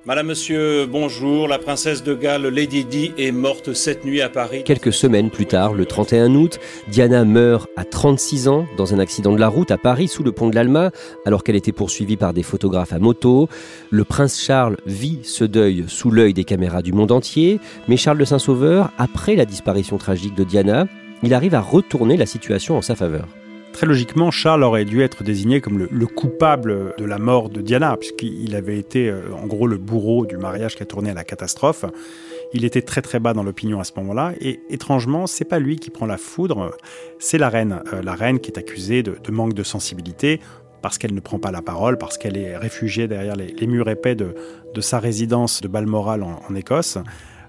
Madame, 0.06 0.28
Monsieur, 0.28 0.86
bonjour. 0.86 1.46
La 1.46 1.58
princesse 1.58 2.02
de 2.02 2.14
Galles, 2.14 2.46
Lady 2.46 2.86
Di, 2.86 3.12
est 3.18 3.32
morte 3.32 3.74
cette 3.74 4.06
nuit 4.06 4.22
à 4.22 4.30
Paris. 4.30 4.64
Quelques 4.64 4.94
semaines 4.94 5.28
plus 5.28 5.44
tard, 5.44 5.74
le 5.74 5.84
31 5.84 6.34
août, 6.36 6.58
Diana 6.88 7.26
meurt 7.26 7.68
à 7.76 7.84
36 7.84 8.48
ans 8.48 8.66
dans 8.78 8.94
un 8.94 8.98
accident 8.98 9.30
de 9.30 9.38
la 9.38 9.48
route 9.48 9.70
à 9.70 9.76
Paris 9.76 10.08
sous 10.08 10.22
le 10.22 10.32
pont 10.32 10.48
de 10.48 10.54
l'Alma, 10.54 10.90
alors 11.26 11.44
qu'elle 11.44 11.54
était 11.54 11.70
poursuivie 11.70 12.16
par 12.16 12.32
des 12.32 12.42
photographes 12.42 12.94
à 12.94 12.98
moto. 12.98 13.50
Le 13.90 14.04
prince 14.04 14.40
Charles 14.40 14.78
vit 14.86 15.18
ce 15.22 15.44
deuil 15.44 15.84
sous 15.86 16.10
l'œil 16.10 16.32
des 16.32 16.44
caméras 16.44 16.80
du 16.80 16.94
monde 16.94 17.12
entier, 17.12 17.60
mais 17.86 17.98
Charles 17.98 18.18
de 18.18 18.24
Saint-Sauveur, 18.24 18.90
après 18.96 19.36
la 19.36 19.44
disparition 19.44 19.98
tragique 19.98 20.34
de 20.34 20.44
Diana, 20.44 20.86
il 21.22 21.34
arrive 21.34 21.54
à 21.54 21.60
retourner 21.60 22.16
la 22.16 22.24
situation 22.24 22.78
en 22.78 22.82
sa 22.82 22.96
faveur. 22.96 23.28
Très 23.72 23.86
logiquement, 23.86 24.30
Charles 24.30 24.62
aurait 24.62 24.84
dû 24.84 25.00
être 25.02 25.22
désigné 25.22 25.60
comme 25.60 25.78
le, 25.78 25.88
le 25.90 26.06
coupable 26.06 26.92
de 26.98 27.04
la 27.04 27.18
mort 27.18 27.48
de 27.48 27.60
Diana, 27.60 27.96
puisqu'il 27.96 28.54
avait 28.54 28.78
été 28.78 29.08
euh, 29.08 29.22
en 29.34 29.46
gros 29.46 29.66
le 29.66 29.78
bourreau 29.78 30.26
du 30.26 30.36
mariage 30.36 30.76
qui 30.76 30.82
a 30.82 30.86
tourné 30.86 31.10
à 31.10 31.14
la 31.14 31.24
catastrophe. 31.24 31.84
Il 32.52 32.64
était 32.64 32.82
très 32.82 33.00
très 33.00 33.20
bas 33.20 33.32
dans 33.32 33.44
l'opinion 33.44 33.80
à 33.80 33.84
ce 33.84 33.92
moment-là, 33.96 34.32
et 34.40 34.60
étrangement, 34.70 35.26
c'est 35.26 35.44
pas 35.44 35.60
lui 35.60 35.76
qui 35.76 35.90
prend 35.90 36.06
la 36.06 36.18
foudre, 36.18 36.72
c'est 37.18 37.38
la 37.38 37.48
reine. 37.48 37.82
Euh, 37.92 38.02
la 38.02 38.14
reine 38.14 38.40
qui 38.40 38.50
est 38.50 38.58
accusée 38.58 39.02
de, 39.02 39.16
manque 39.30 39.54
de 39.54 39.62
sensibilité 39.62 40.40
parce 40.82 40.98
qu'elle 40.98 41.14
ne 41.14 41.20
prend 41.20 41.38
pas 41.38 41.52
la 41.52 41.62
parole, 41.62 41.96
parce 41.98 42.18
qu'elle 42.18 42.36
est 42.36 42.56
réfugiée 42.56 43.06
derrière 43.06 43.36
les, 43.36 43.66
murs 43.66 43.88
épais 43.88 44.14
de, 44.14 44.34
sa 44.80 44.98
résidence 44.98 45.60
de 45.60 45.68
Balmoral 45.68 46.22
en, 46.22 46.40
en, 46.48 46.54
Écosse. 46.54 46.98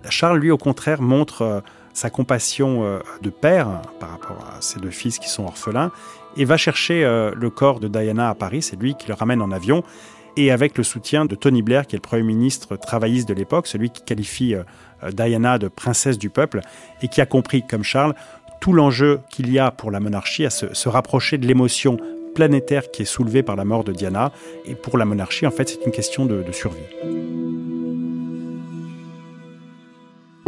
Charles, 0.09 0.39
lui, 0.39 0.51
au 0.51 0.57
contraire, 0.57 1.01
montre 1.01 1.41
euh, 1.41 1.61
sa 1.93 2.09
compassion 2.09 2.83
euh, 2.83 2.99
de 3.21 3.29
père 3.29 3.81
par 3.99 4.11
rapport 4.11 4.37
à 4.57 4.61
ses 4.61 4.79
deux 4.79 4.91
fils 4.91 5.19
qui 5.19 5.29
sont 5.29 5.43
orphelins 5.43 5.91
et 6.37 6.45
va 6.45 6.57
chercher 6.57 7.03
euh, 7.03 7.31
le 7.35 7.49
corps 7.49 7.79
de 7.79 7.87
Diana 7.87 8.29
à 8.29 8.35
Paris. 8.35 8.61
C'est 8.61 8.79
lui 8.79 8.95
qui 8.95 9.07
le 9.07 9.13
ramène 9.13 9.41
en 9.41 9.51
avion 9.51 9.83
et 10.37 10.51
avec 10.51 10.77
le 10.77 10.83
soutien 10.83 11.25
de 11.25 11.35
Tony 11.35 11.61
Blair, 11.61 11.85
qui 11.85 11.95
est 11.95 11.97
le 11.97 12.01
Premier 12.01 12.23
ministre 12.23 12.77
travailliste 12.77 13.27
de 13.27 13.33
l'époque, 13.33 13.67
celui 13.67 13.89
qui 13.89 14.01
qualifie 14.01 14.55
euh, 14.55 14.63
Diana 15.11 15.57
de 15.57 15.67
princesse 15.67 16.17
du 16.17 16.29
peuple 16.29 16.61
et 17.01 17.07
qui 17.07 17.21
a 17.21 17.25
compris, 17.25 17.65
comme 17.67 17.83
Charles, 17.83 18.15
tout 18.61 18.73
l'enjeu 18.73 19.19
qu'il 19.29 19.51
y 19.51 19.59
a 19.59 19.71
pour 19.71 19.91
la 19.91 19.99
monarchie 19.99 20.45
à 20.45 20.49
se, 20.49 20.89
rapprocher 20.89 21.37
de 21.37 21.47
l'émotion 21.47 21.97
planétaire 22.35 22.91
qui 22.91 23.01
est 23.01 23.05
soulevée 23.05 23.43
par 23.43 23.55
la 23.55 23.65
mort 23.65 23.83
de 23.83 23.91
Diana. 23.91 24.31
Et 24.65 24.75
pour 24.75 24.97
la 24.97 25.05
monarchie, 25.05 25.45
en 25.45 25.51
fait, 25.51 25.67
c'est 25.67 25.85
une 25.85 25.91
question 25.91 26.25
de 26.25 26.49
survie. 26.51 27.50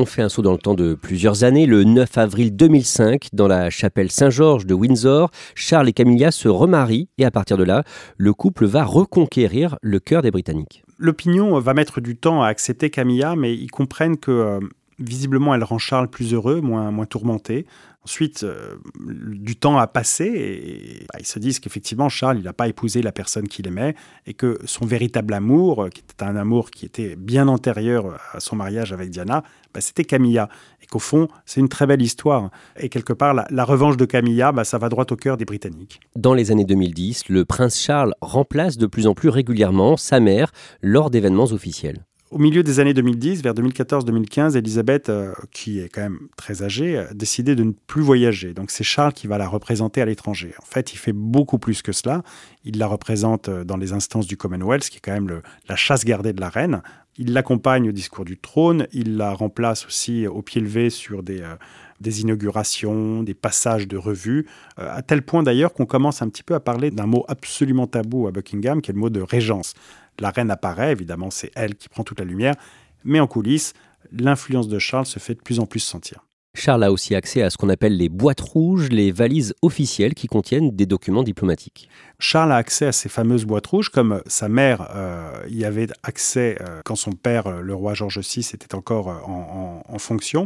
On 0.03 0.05
fait 0.05 0.21
un 0.21 0.27
saut 0.27 0.41
dans 0.41 0.51
le 0.51 0.57
temps 0.57 0.73
de 0.73 0.95
plusieurs 0.95 1.45
années. 1.45 1.65
Le 1.65 1.85
9 1.85 2.17
avril 2.17 2.53
2005, 2.57 3.29
dans 3.31 3.47
la 3.47 3.69
chapelle 3.69 4.11
Saint-Georges 4.11 4.65
de 4.65 4.73
Windsor, 4.73 5.31
Charles 5.55 5.87
et 5.87 5.93
Camilla 5.93 6.31
se 6.31 6.49
remarient 6.49 7.07
et 7.17 7.23
à 7.23 7.31
partir 7.31 7.55
de 7.55 7.63
là, 7.63 7.85
le 8.17 8.33
couple 8.33 8.65
va 8.65 8.83
reconquérir 8.83 9.77
le 9.81 10.01
cœur 10.01 10.21
des 10.21 10.29
Britanniques. 10.29 10.83
L'opinion 10.99 11.57
va 11.57 11.73
mettre 11.73 12.01
du 12.01 12.17
temps 12.17 12.43
à 12.43 12.47
accepter 12.47 12.89
Camilla, 12.89 13.37
mais 13.37 13.53
ils 13.53 13.71
comprennent 13.71 14.17
que 14.17 14.31
euh, 14.31 14.59
visiblement 14.99 15.55
elle 15.55 15.63
rend 15.63 15.77
Charles 15.77 16.09
plus 16.09 16.33
heureux, 16.33 16.59
moins, 16.59 16.91
moins 16.91 17.05
tourmenté. 17.05 17.65
Ensuite, 18.05 18.43
euh, 18.43 18.75
du 18.99 19.55
temps 19.55 19.77
a 19.77 19.87
passé 19.87 20.25
et 20.25 21.05
bah, 21.11 21.19
ils 21.19 21.25
se 21.25 21.39
disent 21.39 21.59
qu'effectivement, 21.59 22.09
Charles, 22.09 22.37
il 22.37 22.43
n'a 22.43 22.51
pas 22.51 22.67
épousé 22.67 23.01
la 23.01 23.13
personne 23.13 23.47
qu'il 23.47 23.65
aimait 23.67 23.95
et 24.25 24.33
que 24.33 24.59
son 24.65 24.85
véritable 24.85 25.33
amour, 25.33 25.87
qui 25.93 26.01
était 26.01 26.23
un 26.23 26.35
amour 26.35 26.69
qui 26.69 26.85
était 26.85 27.15
bien 27.15 27.47
antérieur 27.47 28.19
à 28.33 28.41
son 28.41 28.57
mariage 28.57 28.91
avec 28.91 29.09
Diana, 29.09 29.43
bah, 29.73 29.79
c'était 29.79 30.03
Camilla. 30.03 30.49
Et 30.81 30.85
qu'au 30.85 30.99
fond, 30.99 31.29
c'est 31.45 31.61
une 31.61 31.69
très 31.69 31.87
belle 31.87 32.01
histoire. 32.01 32.49
Et 32.77 32.89
quelque 32.89 33.13
part, 33.13 33.33
la, 33.33 33.47
la 33.49 33.63
revanche 33.63 33.95
de 33.95 34.05
Camilla, 34.05 34.51
bah, 34.51 34.65
ça 34.65 34.77
va 34.77 34.89
droit 34.89 35.05
au 35.09 35.15
cœur 35.15 35.37
des 35.37 35.45
Britanniques. 35.45 36.01
Dans 36.17 36.33
les 36.33 36.51
années 36.51 36.65
2010, 36.65 37.29
le 37.29 37.45
prince 37.45 37.79
Charles 37.79 38.13
remplace 38.19 38.77
de 38.77 38.85
plus 38.85 39.07
en 39.07 39.13
plus 39.13 39.29
régulièrement 39.29 39.95
sa 39.95 40.19
mère 40.19 40.51
lors 40.81 41.09
d'événements 41.09 41.45
officiels. 41.45 42.03
Au 42.33 42.39
milieu 42.39 42.63
des 42.63 42.79
années 42.79 42.95
2010, 42.95 43.43
vers 43.43 43.53
2014-2015, 43.53 44.57
Elisabeth, 44.57 45.09
euh, 45.09 45.33
qui 45.51 45.79
est 45.79 45.87
quand 45.87 46.01
même 46.01 46.17
très 46.35 46.63
âgée, 46.63 46.97
a 46.97 47.13
décidé 47.13 47.53
de 47.53 47.63
ne 47.63 47.73
plus 47.85 48.01
voyager. 48.01 48.55
Donc 48.55 48.71
c'est 48.71 48.83
Charles 48.83 49.13
qui 49.13 49.27
va 49.27 49.37
la 49.37 49.47
représenter 49.47 50.01
à 50.01 50.05
l'étranger. 50.05 50.55
En 50.59 50.65
fait, 50.65 50.93
il 50.93 50.97
fait 50.97 51.13
beaucoup 51.13 51.59
plus 51.59 51.83
que 51.83 51.91
cela. 51.91 52.23
Il 52.65 52.79
la 52.79 52.87
représente 52.87 53.51
dans 53.51 53.77
les 53.77 53.93
instances 53.93 54.25
du 54.25 54.35
Commonwealth, 54.35 54.89
qui 54.89 54.97
est 54.97 54.99
quand 54.99 55.11
même 55.11 55.43
la 55.69 55.75
chasse 55.75 56.05
gardée 56.05 56.33
de 56.33 56.41
la 56.41 56.49
reine. 56.49 56.81
Il 57.19 57.33
l'accompagne 57.33 57.89
au 57.89 57.91
discours 57.91 58.25
du 58.25 58.39
trône. 58.39 58.87
Il 58.91 59.15
la 59.17 59.31
remplace 59.33 59.85
aussi 59.85 60.25
au 60.25 60.41
pied 60.41 60.59
levé 60.59 60.89
sur 60.89 61.21
des, 61.21 61.41
euh, 61.41 61.55
des 62.01 62.21
inaugurations, 62.21 63.21
des 63.21 63.35
passages 63.35 63.87
de 63.87 63.97
revues, 63.97 64.47
euh, 64.79 64.91
à 64.91 65.01
tel 65.01 65.21
point 65.21 65.43
d'ailleurs 65.43 65.73
qu'on 65.73 65.85
commence 65.85 66.21
un 66.21 66.29
petit 66.29 66.43
peu 66.43 66.55
à 66.55 66.59
parler 66.59 66.89
d'un 66.89 67.05
mot 67.05 67.25
absolument 67.27 67.85
tabou 67.85 68.27
à 68.27 68.31
Buckingham, 68.31 68.81
qui 68.81 68.89
est 68.89 68.93
le 68.93 68.99
mot 68.99 69.11
de 69.11 69.21
régence. 69.21 69.75
La 70.19 70.31
reine 70.31 70.51
apparaît, 70.51 70.91
évidemment, 70.91 71.31
c'est 71.31 71.51
elle 71.55 71.75
qui 71.75 71.89
prend 71.89 72.03
toute 72.03 72.19
la 72.19 72.25
lumière, 72.25 72.55
mais 73.03 73.19
en 73.19 73.27
coulisses, 73.27 73.73
l'influence 74.11 74.67
de 74.67 74.79
Charles 74.79 75.05
se 75.05 75.19
fait 75.19 75.35
de 75.35 75.41
plus 75.41 75.59
en 75.59 75.65
plus 75.65 75.79
sentir. 75.79 76.25
Charles 76.55 76.83
a 76.83 76.91
aussi 76.91 77.15
accès 77.15 77.41
à 77.41 77.49
ce 77.49 77.57
qu'on 77.57 77.69
appelle 77.69 77.97
les 77.97 78.09
boîtes 78.09 78.41
rouges, 78.41 78.89
les 78.89 79.11
valises 79.11 79.55
officielles 79.63 80.13
qui 80.13 80.27
contiennent 80.27 80.69
des 80.69 80.85
documents 80.85 81.23
diplomatiques. 81.23 81.89
Charles 82.19 82.51
a 82.51 82.57
accès 82.57 82.85
à 82.85 82.91
ces 82.91 83.09
fameuses 83.09 83.45
boîtes 83.45 83.65
rouges, 83.65 83.89
comme 83.89 84.21
sa 84.27 84.49
mère 84.49 84.87
euh, 84.93 85.31
y 85.49 85.65
avait 85.65 85.87
accès 86.03 86.57
euh, 86.61 86.81
quand 86.85 86.95
son 86.95 87.13
père, 87.13 87.49
le 87.49 87.73
roi 87.73 87.95
George 87.95 88.19
VI, 88.19 88.51
était 88.53 88.75
encore 88.75 89.07
en, 89.07 89.83
en, 89.87 89.93
en 89.95 89.99
fonction. 89.99 90.45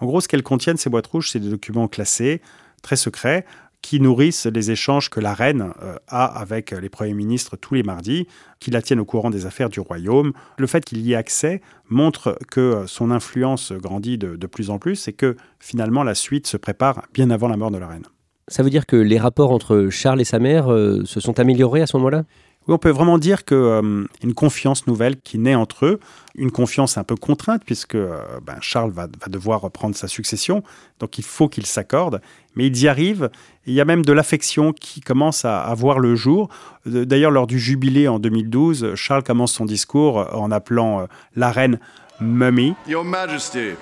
En 0.00 0.06
gros, 0.06 0.22
ce 0.22 0.28
qu'elles 0.28 0.42
contiennent, 0.42 0.78
ces 0.78 0.88
boîtes 0.88 1.08
rouges, 1.08 1.30
c'est 1.30 1.40
des 1.40 1.50
documents 1.50 1.88
classés, 1.88 2.40
très 2.80 2.96
secrets, 2.96 3.44
qui 3.84 4.00
nourrissent 4.00 4.46
les 4.46 4.70
échanges 4.70 5.10
que 5.10 5.20
la 5.20 5.34
reine 5.34 5.74
euh, 5.82 5.96
a 6.08 6.24
avec 6.24 6.70
les 6.70 6.88
premiers 6.88 7.12
ministres 7.12 7.58
tous 7.58 7.74
les 7.74 7.82
mardis, 7.82 8.26
qui 8.58 8.70
la 8.70 8.80
tiennent 8.80 8.98
au 8.98 9.04
courant 9.04 9.28
des 9.28 9.44
affaires 9.44 9.68
du 9.68 9.78
royaume. 9.78 10.32
Le 10.56 10.66
fait 10.66 10.86
qu'il 10.86 11.00
y 11.00 11.12
ait 11.12 11.16
accès 11.16 11.60
montre 11.90 12.38
que 12.50 12.60
euh, 12.60 12.86
son 12.86 13.10
influence 13.10 13.72
grandit 13.72 14.16
de, 14.16 14.46
plus 14.46 14.70
en 14.70 14.78
plus 14.78 15.06
et 15.06 15.12
que 15.12 15.36
finalement 15.60 16.02
la 16.02 16.14
suite 16.14 16.46
se 16.46 16.56
prépare 16.56 17.02
bien 17.12 17.28
avant 17.28 17.46
la 17.46 17.58
mort 17.58 17.70
de 17.70 17.76
la 17.76 17.88
reine. 17.88 18.06
Ça 18.48 18.62
veut 18.62 18.70
dire 18.70 18.86
que 18.86 18.96
les 18.96 19.18
rapports 19.18 19.52
entre 19.52 19.88
Charles 19.90 20.22
et 20.22 20.24
sa 20.24 20.38
mère 20.38 20.72
euh, 20.72 21.02
se 21.04 21.20
sont 21.20 21.38
améliorés 21.38 21.82
à 21.82 21.86
ce 21.86 21.98
moment-là? 21.98 22.24
Oui, 22.66 22.74
on 22.74 22.78
peut 22.78 22.90
vraiment 22.90 23.18
dire 23.18 23.44
qu'il 23.44 23.56
euh, 23.58 24.04
une 24.22 24.32
confiance 24.32 24.86
nouvelle 24.86 25.20
qui 25.20 25.38
naît 25.38 25.54
entre 25.54 25.84
eux, 25.84 26.00
une 26.34 26.50
confiance 26.50 26.96
un 26.96 27.04
peu 27.04 27.14
contrainte 27.14 27.62
puisque 27.64 27.94
euh, 27.94 28.18
ben, 28.42 28.56
Charles 28.60 28.90
va, 28.90 29.06
va, 29.06 29.28
devoir 29.28 29.60
reprendre 29.60 29.94
sa 29.94 30.08
succession, 30.08 30.62
donc 30.98 31.18
il 31.18 31.24
faut 31.24 31.48
qu'il 31.48 31.66
s'accorde, 31.66 32.22
mais 32.56 32.66
ils 32.66 32.82
y 32.82 32.88
arrivent. 32.88 33.30
Il 33.66 33.74
y 33.74 33.82
a 33.82 33.84
même 33.84 34.02
de 34.02 34.12
l'affection 34.12 34.72
qui 34.72 35.02
commence 35.02 35.44
à, 35.44 35.60
à, 35.60 35.74
voir 35.74 35.98
le 35.98 36.14
jour. 36.14 36.48
D'ailleurs, 36.86 37.30
lors 37.30 37.46
du 37.46 37.58
jubilé 37.58 38.08
en 38.08 38.18
2012, 38.18 38.94
Charles 38.94 39.22
commence 39.22 39.52
son 39.52 39.66
discours 39.66 40.34
en 40.34 40.50
appelant 40.50 41.00
euh, 41.00 41.06
la 41.36 41.50
reine 41.50 41.78
Mummy. 42.20 42.74
Your 42.88 43.04
Majesty, 43.04 43.72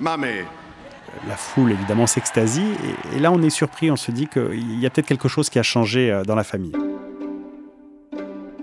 Mummy 0.00 0.44
la 1.28 1.36
foule 1.36 1.70
évidemment 1.70 2.08
s'extasie. 2.08 2.66
Et, 3.14 3.20
là, 3.20 3.30
on 3.30 3.40
est 3.40 3.48
surpris, 3.48 3.88
on 3.88 3.96
se 3.96 4.10
dit 4.10 4.26
qu'il 4.26 4.80
y 4.80 4.84
a 4.84 4.90
peut-être 4.90 5.06
quelque 5.06 5.28
chose 5.28 5.48
qui 5.48 5.60
a 5.60 5.62
changé 5.62 6.22
dans 6.26 6.34
la 6.34 6.42
famille. 6.42 6.72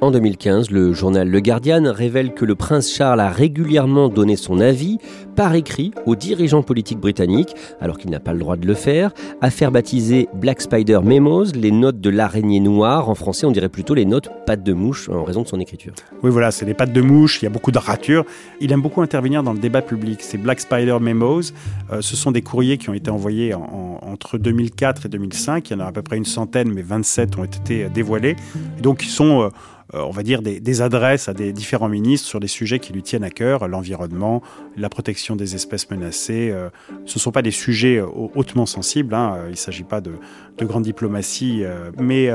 En 0.04 0.10
2015, 0.10 0.72
le 0.72 0.94
journal 0.94 1.30
Le 1.30 1.40
Guardian 1.42 1.94
révèle 1.94 2.34
que 2.34 2.44
le 2.44 2.56
prince 2.56 2.92
Charles 2.92 3.20
a 3.20 3.30
régulièrement 3.30 4.10
donné 4.10 4.36
son 4.36 4.60
avis 4.60 4.98
par 5.36 5.54
écrit 5.54 5.92
aux 6.08 6.16
dirigeants 6.16 6.64
politiques 6.64 6.98
britanniques, 6.98 7.54
alors 7.80 8.00
qu'il 8.00 8.10
n'a 8.10 8.20
pas 8.20 8.34
le 8.34 8.40
droit 8.40 8.58
de 8.58 8.66
le 8.66 8.74
faire, 8.74 9.14
affaire 9.42 9.72
baptisée 9.72 10.28
Black 10.34 10.62
Spider 10.62 11.02
Memos, 11.04 11.52
les 11.54 11.70
notes 11.70 12.02
de 12.02 12.10
l'araignée 12.10 12.60
noire. 12.60 13.10
En 13.10 13.16
français, 13.16 13.46
on 13.46 13.52
dirait 13.52 13.70
plutôt 13.70 13.94
les 13.94 14.06
notes 14.06 14.32
pattes 14.48 14.64
de 14.64 14.74
mouche 14.74 15.08
en 15.08 15.24
raison 15.24 15.44
de 15.44 15.48
son 15.48 15.60
écriture. 15.60 15.94
Oui, 16.24 16.32
voilà, 16.32 16.50
c'est 16.50 16.66
des 16.66 16.74
pattes 16.74 16.94
de 16.94 17.02
mouche, 17.02 17.40
il 17.40 17.46
y 17.46 17.48
a 17.48 17.52
beaucoup 17.52 17.72
de 17.72 17.78
ratures. 17.78 18.26
Il 18.60 18.72
aime 18.72 18.82
beaucoup 18.82 19.04
intervenir 19.04 19.44
dans 19.44 19.54
le 19.54 19.60
débat 19.60 19.84
public. 19.84 20.24
Ces 20.24 20.40
Black 20.40 20.62
Spider 20.62 20.98
Memos, 21.00 21.52
euh, 21.92 22.02
ce 22.02 22.16
sont 22.16 22.32
des 22.32 22.42
courriers 22.42 22.80
qui 22.80 22.90
ont 22.90 22.96
été 22.96 23.12
envoyés 23.12 23.54
en, 23.54 24.00
en, 24.02 24.12
entre 24.12 24.40
2004 24.40 25.06
et 25.06 25.10
2005. 25.10 25.70
Il 25.70 25.74
y 25.74 25.76
en 25.76 25.80
a 25.82 25.86
à 25.86 25.92
peu 25.92 26.02
près 26.02 26.18
une 26.18 26.26
centaine, 26.26 26.74
mais 26.74 26.82
27 26.82 27.38
ont 27.38 27.44
été 27.44 27.88
dévoilés. 27.90 28.36
Et 28.80 28.82
donc, 28.82 29.04
ils 29.04 29.12
sont... 29.12 29.44
Euh, 29.44 29.50
on 29.94 30.12
va 30.12 30.24
dire, 30.24 30.42
des, 30.42 30.82
adresses 30.82 31.28
à 31.28 31.34
des 31.34 31.52
différents 31.54 31.90
ministres 31.90 32.28
sur 32.28 32.40
des 32.40 32.48
sujets 32.48 32.80
qui 32.80 32.94
lui 32.94 33.04
tiennent 33.04 33.24
à 33.24 33.30
cœur, 33.30 33.68
l'environnement, 33.68 34.42
la 34.78 34.90
protection 34.90 35.36
des 35.36 35.56
espèces 35.56 35.90
menacées. 35.90 36.50
Euh, 36.52 36.70
ce 37.06 37.18
ne 37.18 37.20
sont 37.20 37.32
pas 37.32 37.42
des 37.42 37.52
sujets 37.52 37.98
euh, 37.98 38.06
hautement 38.36 38.66
sensibles, 38.66 39.14
hein, 39.14 39.38
il 39.48 39.52
ne 39.52 39.56
s'agit 39.56 39.84
pas 39.84 40.02
de, 40.02 40.14
de, 40.58 40.66
grande 40.66 40.84
diplomatie, 40.84 41.64
mais, 42.00 42.30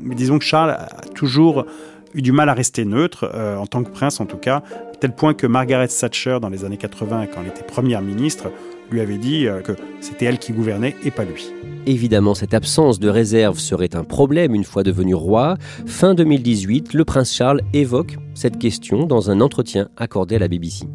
mais, 0.00 0.14
disons 0.14 0.38
que 0.38 0.44
Charles 0.44 0.70
a 0.70 0.88
toujours 1.14 1.66
eu 2.14 2.22
du 2.22 2.32
mal 2.32 2.48
à 2.48 2.54
rester 2.54 2.84
neutre, 2.84 3.30
en 3.58 3.66
tant 3.66 3.82
que 3.82 3.90
prince 3.90 4.20
en 4.20 4.26
tout 4.26 4.36
cas, 4.36 4.62
tel 5.00 5.14
point 5.14 5.34
que 5.34 5.46
Margaret 5.46 5.88
Thatcher, 5.88 6.38
dans 6.40 6.48
les 6.48 6.64
années 6.64 6.76
80, 6.76 7.26
quand 7.26 7.40
elle 7.42 7.48
était 7.48 7.62
première 7.62 8.02
ministre, 8.02 8.50
lui 8.90 9.00
avait 9.00 9.18
dit 9.18 9.46
que 9.64 9.72
c'était 10.00 10.26
elle 10.26 10.38
qui 10.38 10.52
gouvernait 10.52 10.96
et 11.04 11.10
pas 11.10 11.24
lui. 11.24 11.52
Évidemment, 11.86 12.34
cette 12.34 12.54
absence 12.54 13.00
de 13.00 13.08
réserve 13.08 13.58
serait 13.58 13.96
un 13.96 14.04
problème 14.04 14.54
une 14.54 14.62
fois 14.62 14.84
devenu 14.84 15.16
roi. 15.16 15.56
Fin 15.86 16.14
2018, 16.14 16.94
le 16.94 17.04
prince 17.04 17.34
Charles 17.34 17.60
évoque 17.72 18.18
cette 18.34 18.58
question 18.58 19.04
dans 19.04 19.32
un 19.32 19.40
entretien 19.40 19.88
accordé 19.96 20.36
à 20.36 20.38
la 20.38 20.46
BBC. 20.46 20.86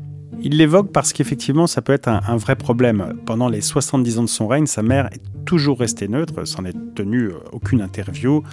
Il 0.41 0.56
l'évoque 0.56 0.94
parce 0.94 1.12
qu'effectivement, 1.12 1.67
ça 1.67 1.82
peut 1.82 1.91
être 1.91 2.08
un, 2.08 2.38
vrai 2.38 2.56
problème. 2.56 3.15
Pendant 3.25 3.50
les 3.50 3.60
70 3.60 4.20
ans 4.20 4.24
de 4.24 4.29
son 4.29 4.48
règne, 4.48 4.65
sa 4.65 4.82
mère 4.82 5.08
est 5.08 5.22
toujours 5.46 5.79
restée 5.79 6.08
neutre, 6.08 6.46
s'en 6.46 6.63
est 6.63 6.75
tenue 6.96 7.32
aucune 7.51 7.82
interview, 7.82 8.44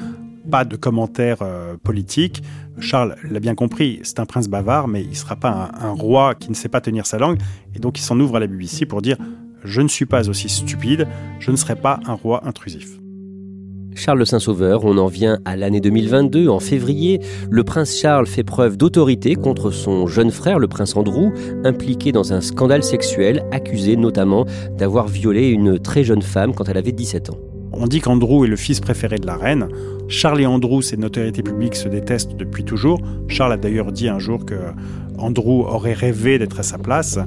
pas 0.51 0.65
de 0.65 0.75
commentaires 0.75 1.43
euh, 1.43 1.77
politiques. 1.77 2.43
Charles 2.81 3.15
l'a 3.31 3.39
bien 3.39 3.55
compris, 3.55 4.01
c'est 4.03 4.19
un 4.19 4.27
prince 4.27 4.49
bavard, 4.49 4.89
mais 4.89 5.03
il 5.03 5.11
ne 5.11 5.15
sera 5.15 5.37
pas 5.37 5.71
un, 5.81 5.89
un 5.89 5.93
roi 5.93 6.35
qui 6.35 6.51
ne 6.51 6.55
sait 6.55 6.69
pas 6.69 6.81
tenir 6.81 7.07
sa 7.07 7.19
langue. 7.19 7.39
Et 7.77 7.79
donc, 7.79 7.99
il 7.99 8.03
s'en 8.03 8.19
ouvre 8.19 8.37
à 8.37 8.41
la 8.41 8.49
BBC 8.49 8.87
pour 8.87 9.03
dire 9.03 9.19
je 9.65 9.81
ne 9.81 9.89
suis 9.89 10.07
pas 10.07 10.29
aussi 10.29 10.49
stupide, 10.49 11.09
je 11.41 11.51
ne 11.51 11.57
serai 11.57 11.77
pas 11.77 12.01
un 12.07 12.15
roi 12.15 12.47
intrusif. 12.47 13.01
Charles 13.97 14.19
le 14.19 14.25
Saint-Sauveur, 14.25 14.85
on 14.85 14.99
en 14.99 15.07
vient 15.07 15.39
à 15.45 15.57
l'année 15.57 15.81
2022. 15.81 16.49
En 16.49 16.59
février, 16.59 17.21
le 17.49 17.63
prince 17.63 17.97
Charles 17.97 18.27
fait 18.27 18.43
preuve 18.43 18.77
d'autorité 18.77 19.37
contre 19.37 19.71
son 19.71 20.07
jeune 20.09 20.33
frère, 20.33 20.59
le 20.59 20.67
prince 20.67 20.97
Andrew, 20.97 21.33
impliqué 21.65 22.11
dans 22.11 22.33
un 22.33 22.41
scandale 22.41 22.83
sexuel, 22.83 23.45
accusé 23.53 23.97
notamment 23.97 24.47
d'avoir 24.77 25.07
violé 25.07 25.49
une 25.49 25.79
très 25.79 26.03
jeune 26.03 26.23
femme 26.23 26.55
quand 26.55 26.69
elle 26.69 26.77
avait 26.77 26.93
17 26.93 27.31
ans. 27.31 27.39
On 27.73 27.87
dit 27.87 28.01
qu'Andrew 28.01 28.45
est 28.45 28.49
le 28.49 28.57
fils 28.57 28.81
préféré 28.81 29.19
de 29.19 29.27
la 29.27 29.37
reine. 29.37 29.69
Charles 30.09 30.41
et 30.41 30.47
Andrew, 30.47 30.81
ces 30.81 30.97
notoriétés 30.97 31.43
publiques, 31.43 31.75
se 31.77 31.89
détestent 31.89 32.37
depuis 32.37 32.65
toujours. 32.65 33.01
Charles 33.29 33.53
a 33.53 33.57
d'ailleurs 33.57 33.91
dit 33.91 34.09
un 34.09 34.19
jour 34.19 34.45
que 34.45 34.55
Andrew 35.19 35.65
aurait 35.67 35.93
rêvé 35.93 36.39
d'être 36.39 36.61
à 36.61 36.63
sa 36.63 36.79
place. 36.79 37.19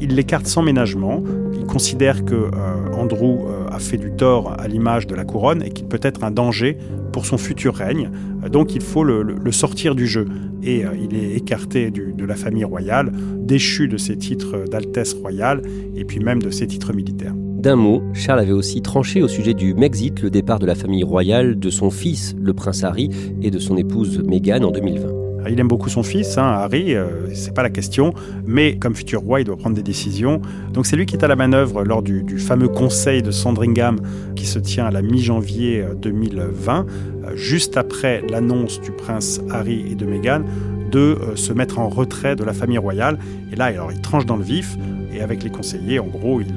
Il 0.00 0.14
l'écarte 0.14 0.46
sans 0.46 0.62
ménagement. 0.62 1.22
Il 1.52 1.66
considère 1.66 2.24
que 2.24 2.34
euh, 2.34 2.50
Andrew 2.94 3.46
euh, 3.46 3.68
a 3.70 3.78
fait 3.78 3.98
du 3.98 4.10
tort 4.10 4.54
à 4.58 4.66
l'image 4.66 5.06
de 5.06 5.14
la 5.14 5.24
couronne 5.24 5.62
et 5.62 5.70
qu'il 5.70 5.86
peut 5.86 6.00
être 6.02 6.24
un 6.24 6.30
danger 6.30 6.78
pour 7.12 7.26
son 7.26 7.38
futur 7.38 7.74
règne. 7.74 8.10
Donc 8.50 8.74
il 8.74 8.82
faut 8.82 9.04
le, 9.04 9.52
sortir 9.52 9.94
du 9.94 10.06
jeu. 10.06 10.26
Et 10.62 10.84
euh, 10.84 10.90
il 11.00 11.16
est 11.16 11.36
écarté 11.36 11.90
de 11.90 12.24
la 12.24 12.36
famille 12.36 12.64
royale, 12.64 13.12
déchu 13.38 13.88
de 13.88 13.96
ses 13.96 14.16
titres 14.16 14.64
d'altesse 14.70 15.14
royale 15.14 15.62
et 15.94 16.04
puis 16.04 16.20
même 16.20 16.42
de 16.42 16.50
ses 16.50 16.66
titres 16.66 16.94
militaires. 16.94 17.34
D'un 17.60 17.76
mot, 17.76 18.02
Charles 18.14 18.40
avait 18.40 18.52
aussi 18.52 18.80
tranché 18.80 19.22
au 19.22 19.28
sujet 19.28 19.52
du 19.52 19.74
Mexit, 19.74 20.22
le 20.22 20.30
départ 20.30 20.58
de 20.60 20.66
la 20.66 20.74
famille 20.74 21.04
royale, 21.04 21.58
de 21.58 21.68
son 21.68 21.90
fils, 21.90 22.34
le 22.40 22.54
prince 22.54 22.84
Harry, 22.84 23.10
et 23.42 23.50
de 23.50 23.58
son 23.58 23.76
épouse 23.76 24.22
Meghan 24.24 24.62
en 24.62 24.70
2020. 24.70 25.19
Il 25.48 25.58
aime 25.58 25.68
beaucoup 25.68 25.88
son 25.88 26.02
fils, 26.02 26.36
hein, 26.36 26.44
Harry, 26.44 26.94
euh, 26.94 27.32
c'est 27.34 27.54
pas 27.54 27.62
la 27.62 27.70
question, 27.70 28.12
mais 28.46 28.76
comme 28.76 28.94
futur 28.94 29.20
roi, 29.20 29.40
il 29.40 29.44
doit 29.44 29.56
prendre 29.56 29.74
des 29.74 29.82
décisions. 29.82 30.40
Donc 30.72 30.86
c'est 30.86 30.96
lui 30.96 31.06
qui 31.06 31.16
est 31.16 31.24
à 31.24 31.28
la 31.28 31.36
manœuvre 31.36 31.82
lors 31.82 32.02
du, 32.02 32.38
fameux 32.38 32.68
conseil 32.68 33.22
de 33.22 33.30
Sandringham 33.30 33.98
qui 34.36 34.46
se 34.46 34.58
tient 34.58 34.86
à 34.86 34.90
la 34.90 35.02
mi-janvier 35.02 35.84
2020, 36.00 36.86
euh, 37.24 37.36
juste 37.36 37.76
après 37.76 38.22
l'annonce 38.28 38.80
du 38.80 38.90
prince 38.90 39.40
Harry 39.50 39.84
et 39.90 39.94
de 39.94 40.04
Meghan 40.04 40.42
de 40.90 40.98
euh, 40.98 41.36
se 41.36 41.52
mettre 41.52 41.78
en 41.78 41.88
retrait 41.88 42.36
de 42.36 42.44
la 42.44 42.52
famille 42.52 42.78
royale. 42.78 43.18
Et 43.52 43.56
là, 43.56 43.66
alors, 43.66 43.92
il 43.92 44.00
tranche 44.00 44.26
dans 44.26 44.36
le 44.36 44.44
vif, 44.44 44.76
et 45.12 45.20
avec 45.20 45.42
les 45.42 45.50
conseillers, 45.50 46.00
en 46.00 46.06
gros, 46.06 46.40
il 46.40 46.54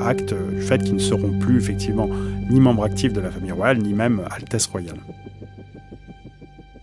acte 0.00 0.34
du 0.34 0.60
fait 0.60 0.82
qu'ils 0.82 0.94
ne 0.94 1.00
seront 1.00 1.38
plus 1.38 1.56
effectivement 1.56 2.08
ni 2.50 2.60
membres 2.60 2.84
actifs 2.84 3.12
de 3.12 3.20
la 3.20 3.30
famille 3.30 3.52
royale, 3.52 3.78
ni 3.78 3.94
même 3.94 4.20
Altesse 4.30 4.66
royale. 4.66 4.96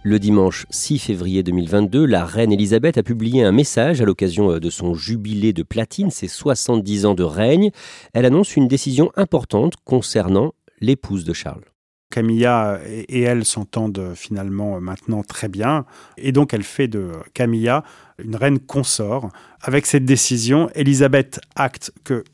Le 0.05 0.19
dimanche 0.19 0.65
6 0.69 0.99
février 0.99 1.43
2022, 1.43 2.05
la 2.05 2.25
reine 2.25 2.51
Elisabeth 2.51 2.97
a 2.97 3.03
publié 3.03 3.41
un 3.41 3.53
message 3.53 4.01
à 4.01 4.05
l'occasion 4.05 4.59
de 4.59 4.69
son 4.69 4.95
jubilé 4.95 5.53
de 5.53 5.63
platine, 5.63 6.11
ses 6.11 6.27
70 6.27 7.05
ans 7.05 7.13
de 7.13 7.23
règne. 7.23 7.71
Elle 8.11 8.25
annonce 8.25 8.57
une 8.57 8.67
décision 8.67 9.13
importante 9.15 9.75
concernant 9.85 10.55
l'épouse 10.81 11.23
de 11.23 11.31
Charles. 11.31 11.63
Camilla 12.09 12.81
et 12.85 13.21
elle 13.21 13.45
s'entendent 13.45 14.11
finalement 14.13 14.81
maintenant 14.81 15.23
très 15.23 15.47
bien. 15.47 15.85
Et 16.17 16.33
donc 16.33 16.53
elle 16.53 16.63
fait 16.63 16.89
de 16.89 17.11
Camilla 17.33 17.85
une 18.21 18.35
reine 18.35 18.59
consort. 18.59 19.29
Avec 19.61 19.85
cette 19.85 20.03
décision, 20.03 20.69
Elisabeth 20.75 21.39
acte 21.55 21.93
que 22.03 22.25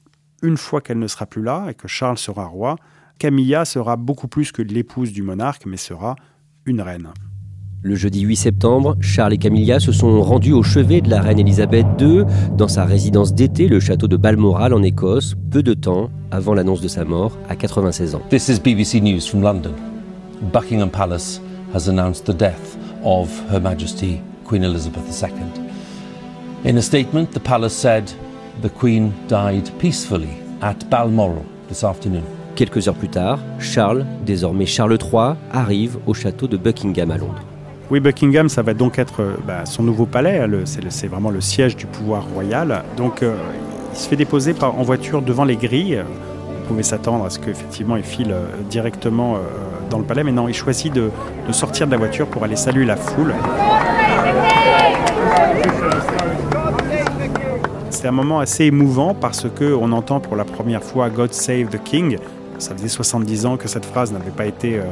une 0.41 0.58
fois 0.58 0.82
qu'elle 0.82 0.97
ne 0.97 1.08
sera 1.08 1.27
plus 1.27 1.43
là 1.43 1.67
et 1.69 1.75
que 1.75 1.88
Charles 1.88 2.17
sera 2.17 2.45
roi, 2.45 2.77
Camilla 3.19 3.63
sera 3.63 3.95
beaucoup 3.95 4.27
plus 4.27 4.51
que 4.51 4.63
l'épouse 4.63 5.12
du 5.12 5.21
monarque, 5.21 5.67
mais 5.67 5.77
sera 5.77 6.15
une 6.65 6.82
reine. 6.82 7.13
Le 7.81 7.95
jeudi 7.95 8.21
8 8.21 8.35
septembre, 8.35 8.97
Charles 8.99 9.31
et 9.31 9.37
Camilla 9.37 9.79
se 9.79 9.93
sont 9.93 10.21
rendus 10.21 10.51
au 10.51 10.63
chevet 10.63 10.99
de 10.99 11.09
la 11.09 11.21
reine 11.21 11.39
Elisabeth 11.39 11.85
II 12.01 12.25
dans 12.57 12.67
sa 12.67 12.83
résidence 12.83 13.33
d'été, 13.33 13.69
le 13.69 13.79
château 13.79 14.09
de 14.09 14.17
Balmoral 14.17 14.73
en 14.73 14.83
Écosse, 14.83 15.35
peu 15.49 15.63
de 15.63 15.73
temps 15.73 16.09
avant 16.29 16.53
l'annonce 16.53 16.81
de 16.81 16.89
sa 16.89 17.05
mort 17.05 17.37
à 17.47 17.55
96 17.55 18.15
ans. 18.15 18.21
This 18.29 18.49
is 18.49 18.59
BBC 18.59 18.99
News 18.99 19.21
from 19.21 19.41
London. 19.41 19.71
Buckingham 20.51 20.89
Palace 20.89 21.39
has 21.73 21.87
announced 21.87 22.25
the 22.25 22.35
death 22.35 22.77
of 23.05 23.29
Her 23.49 23.61
Majesty 23.61 24.19
Queen 24.43 24.65
Elizabeth 24.65 25.05
II. 25.09 25.29
In 26.69 26.75
a 26.75 26.81
statement, 26.81 27.27
the 27.31 27.39
palace 27.39 27.73
said 27.73 28.11
the 28.61 28.69
Queen 28.69 29.13
died 29.29 29.71
peacefully 29.79 30.41
at 30.61 30.89
Balmoral 30.89 31.45
this 31.69 31.85
afternoon. 31.85 32.23
Quelques 32.57 32.89
heures 32.89 32.97
plus 32.97 33.07
tard, 33.07 33.39
Charles, 33.57 34.05
désormais 34.25 34.65
Charles 34.65 34.97
III, 35.01 35.35
arrive 35.53 35.97
au 36.07 36.13
château 36.13 36.47
de 36.47 36.57
Buckingham 36.57 37.11
à 37.11 37.17
Londres. 37.17 37.48
Oui, 37.91 37.99
Buckingham, 37.99 38.49
ça 38.49 38.62
va 38.62 38.73
donc 38.75 38.99
être 38.99 39.23
bah, 39.47 39.65
son 39.65 39.82
nouveau 39.84 40.06
palais. 40.06 40.47
C'est 40.65 41.08
vraiment 41.08 41.32
le 41.32 41.41
siège 41.41 41.75
du 41.75 41.88
pouvoir 41.88 42.23
royal. 42.34 42.84
Donc, 42.97 43.23
euh, 43.23 43.36
il 43.91 43.97
se 43.97 44.08
fait 44.08 44.15
déposer 44.15 44.54
en 44.62 44.84
voiture 44.84 45.21
devant 45.21 45.43
les 45.43 45.56
grilles. 45.56 46.04
On 46.63 46.67
pouvait 46.67 46.84
s'attendre 46.84 47.25
à 47.25 47.32
ce 47.32 47.39
qu'effectivement 47.39 47.95
il 47.95 48.04
file 48.04 48.32
euh, 48.32 48.45
directement 48.69 49.36
euh, 49.36 49.39
dans 49.89 49.97
le 49.97 50.04
palais, 50.04 50.23
mais 50.23 50.32
non, 50.32 50.47
il 50.47 50.54
choisit 50.54 50.93
de, 50.93 51.10
de 51.47 51.52
sortir 51.52 51.88
de 51.88 51.91
la 51.91 51.97
voiture 51.97 52.28
pour 52.28 52.43
aller 52.43 52.56
saluer 52.56 52.86
la 52.86 52.95
foule. 52.95 53.34
C'est 57.89 58.08
un 58.08 58.12
moment 58.12 58.39
assez 58.39 58.65
émouvant 58.65 59.13
parce 59.13 59.47
que 59.54 59.73
on 59.73 59.91
entend 59.91 60.19
pour 60.19 60.36
la 60.36 60.45
première 60.45 60.84
fois 60.84 61.10
God 61.10 61.34
Save 61.34 61.69
the 61.69 61.84
King, 61.84 62.17
Ça 62.60 62.73
faisait 62.75 62.88
70 62.88 63.45
ans 63.45 63.58
que 63.58 63.67
cette 63.67 63.84
phrase 63.86 64.13
n'avait 64.13 64.32
pas 64.32 64.45
été 64.45 64.78
euh, 64.78 64.84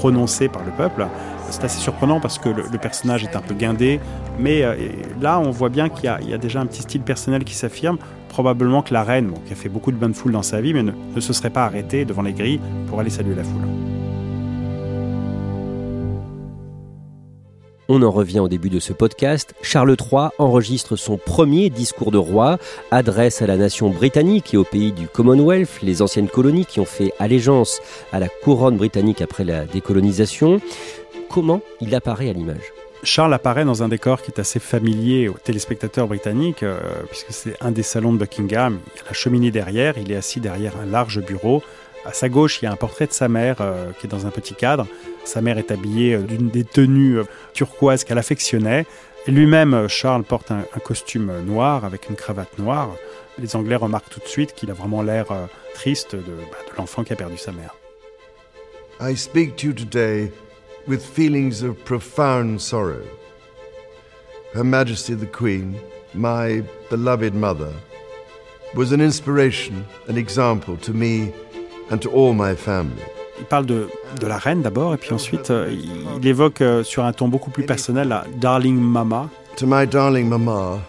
prononcée 0.00 0.48
par 0.48 0.64
le 0.64 0.70
peuple. 0.70 1.06
C'est 1.50 1.62
assez 1.62 1.78
surprenant 1.78 2.20
parce 2.20 2.38
que 2.38 2.48
le, 2.48 2.78
personnage 2.78 3.22
est 3.22 3.36
un 3.36 3.42
peu 3.42 3.54
guindé, 3.54 4.00
mais 4.38 4.62
euh, 4.62 4.74
là 5.20 5.38
on 5.38 5.50
voit 5.50 5.68
bien 5.68 5.90
qu'il 5.90 6.04
y, 6.04 6.34
a 6.34 6.38
déjà 6.38 6.60
un 6.60 6.66
petit 6.66 6.80
style 6.80 7.02
personnel 7.02 7.44
qui 7.44 7.54
s'affirme. 7.54 7.98
Probablement 8.30 8.80
que 8.80 8.94
la 8.94 9.02
reine, 9.02 9.32
qui 9.46 9.52
a 9.52 9.56
fait 9.56 9.68
beaucoup 9.68 9.92
de 9.92 9.96
bonnes 9.96 10.14
foules 10.14 10.32
dans 10.32 10.42
sa 10.42 10.60
vie, 10.62 10.72
mais 10.72 10.84
ne 10.84 11.20
se 11.20 11.32
serait 11.34 11.50
pas 11.50 11.64
arrêtée 11.64 12.06
devant 12.06 12.22
les 12.22 12.32
grilles 12.32 12.60
pour 12.88 13.00
aller 13.00 13.10
saluer 13.10 13.34
la 13.34 13.44
foule. 13.44 13.79
On 17.92 18.02
en 18.02 18.12
revient 18.12 18.38
au 18.38 18.46
début 18.46 18.70
de 18.70 18.78
ce 18.78 18.92
podcast. 18.92 19.52
Charles 19.62 19.96
III 19.98 20.28
enregistre 20.38 20.94
son 20.94 21.18
premier 21.18 21.70
discours 21.70 22.12
de 22.12 22.18
roi, 22.18 22.56
adresse 22.92 23.42
à 23.42 23.48
la 23.48 23.56
nation 23.56 23.90
britannique 23.90 24.54
et 24.54 24.56
au 24.56 24.62
pays 24.62 24.92
du 24.92 25.08
Commonwealth, 25.08 25.82
les 25.82 26.00
anciennes 26.00 26.28
colonies 26.28 26.66
qui 26.66 26.78
ont 26.78 26.84
fait 26.84 27.12
allégeance 27.18 27.80
à 28.12 28.20
la 28.20 28.28
couronne 28.28 28.76
britannique 28.76 29.20
après 29.20 29.42
la 29.42 29.64
décolonisation. 29.64 30.60
Comment 31.28 31.62
il 31.80 31.92
apparaît 31.96 32.30
à 32.30 32.32
l'image? 32.32 32.72
Charles 33.02 33.34
apparaît 33.34 33.64
dans 33.64 33.82
un 33.82 33.88
décor 33.88 34.22
qui 34.22 34.30
est 34.30 34.38
assez 34.38 34.60
familier 34.60 35.28
aux 35.28 35.38
téléspectateurs 35.42 36.06
britanniques, 36.06 36.62
euh, 36.62 36.78
puisque 37.08 37.32
c'est 37.32 37.56
un 37.60 37.72
des 37.72 37.82
salons 37.82 38.12
de 38.12 38.18
Buckingham. 38.18 38.78
Il 38.94 39.00
a 39.00 39.04
la 39.06 39.12
cheminée 39.14 39.50
derrière, 39.50 39.98
il 39.98 40.12
est 40.12 40.16
assis 40.16 40.38
derrière 40.38 40.74
un 40.80 40.86
large 40.86 41.20
bureau 41.20 41.60
à 42.04 42.12
sa 42.12 42.28
gauche, 42.28 42.60
il 42.60 42.64
y 42.64 42.68
a 42.68 42.72
un 42.72 42.76
portrait 42.76 43.06
de 43.06 43.12
sa 43.12 43.28
mère 43.28 43.56
euh, 43.60 43.92
qui 43.92 44.06
est 44.06 44.10
dans 44.10 44.26
un 44.26 44.30
petit 44.30 44.54
cadre. 44.54 44.86
Sa 45.24 45.42
mère 45.42 45.58
est 45.58 45.70
habillée 45.70 46.14
euh, 46.14 46.22
d'une 46.22 46.48
des 46.48 46.64
tenues 46.64 47.18
euh, 47.18 47.24
turquoises 47.52 48.04
qu'elle 48.04 48.18
affectionnait. 48.18 48.86
Lui-même, 49.26 49.86
Charles, 49.88 50.24
porte 50.24 50.50
un, 50.50 50.64
costume 50.82 51.30
noir 51.44 51.84
avec 51.84 52.08
une 52.08 52.16
cravate 52.16 52.58
noire. 52.58 52.88
Les 53.38 53.54
Anglais 53.54 53.76
remarquent 53.76 54.08
tout 54.08 54.20
de 54.20 54.26
suite 54.26 54.54
qu'il 54.54 54.70
a 54.70 54.74
vraiment 54.74 55.02
l'air 55.02 55.26
triste 55.74 56.16
de, 56.16 56.22
bah, 56.22 56.56
l'enfant 56.78 57.04
qui 57.04 57.12
a 57.12 57.16
perdu 57.16 57.36
sa 57.36 57.52
mère. 57.52 57.74
Her 64.54 64.64
Majesty 64.64 65.14
Queen, 65.30 65.74
inspiration, 69.00 69.84
il 73.40 73.46
parle 73.46 73.66
de, 73.66 73.88
de 74.20 74.26
la 74.26 74.38
reine 74.38 74.62
d'abord, 74.62 74.94
et 74.94 74.96
puis 74.96 75.12
ensuite 75.12 75.50
euh, 75.50 75.74
il, 76.20 76.26
évoque 76.26 76.60
euh, 76.60 76.84
sur 76.84 77.04
un 77.04 77.12
ton 77.12 77.28
beaucoup 77.28 77.50
plus 77.50 77.64
personnel 77.64 78.08
la 78.08 78.24
Darling 78.36 78.78
Mama. 78.78 79.28
To 79.56 79.66
my 79.66 79.86
darling 79.86 80.28
Mama, 80.28 80.80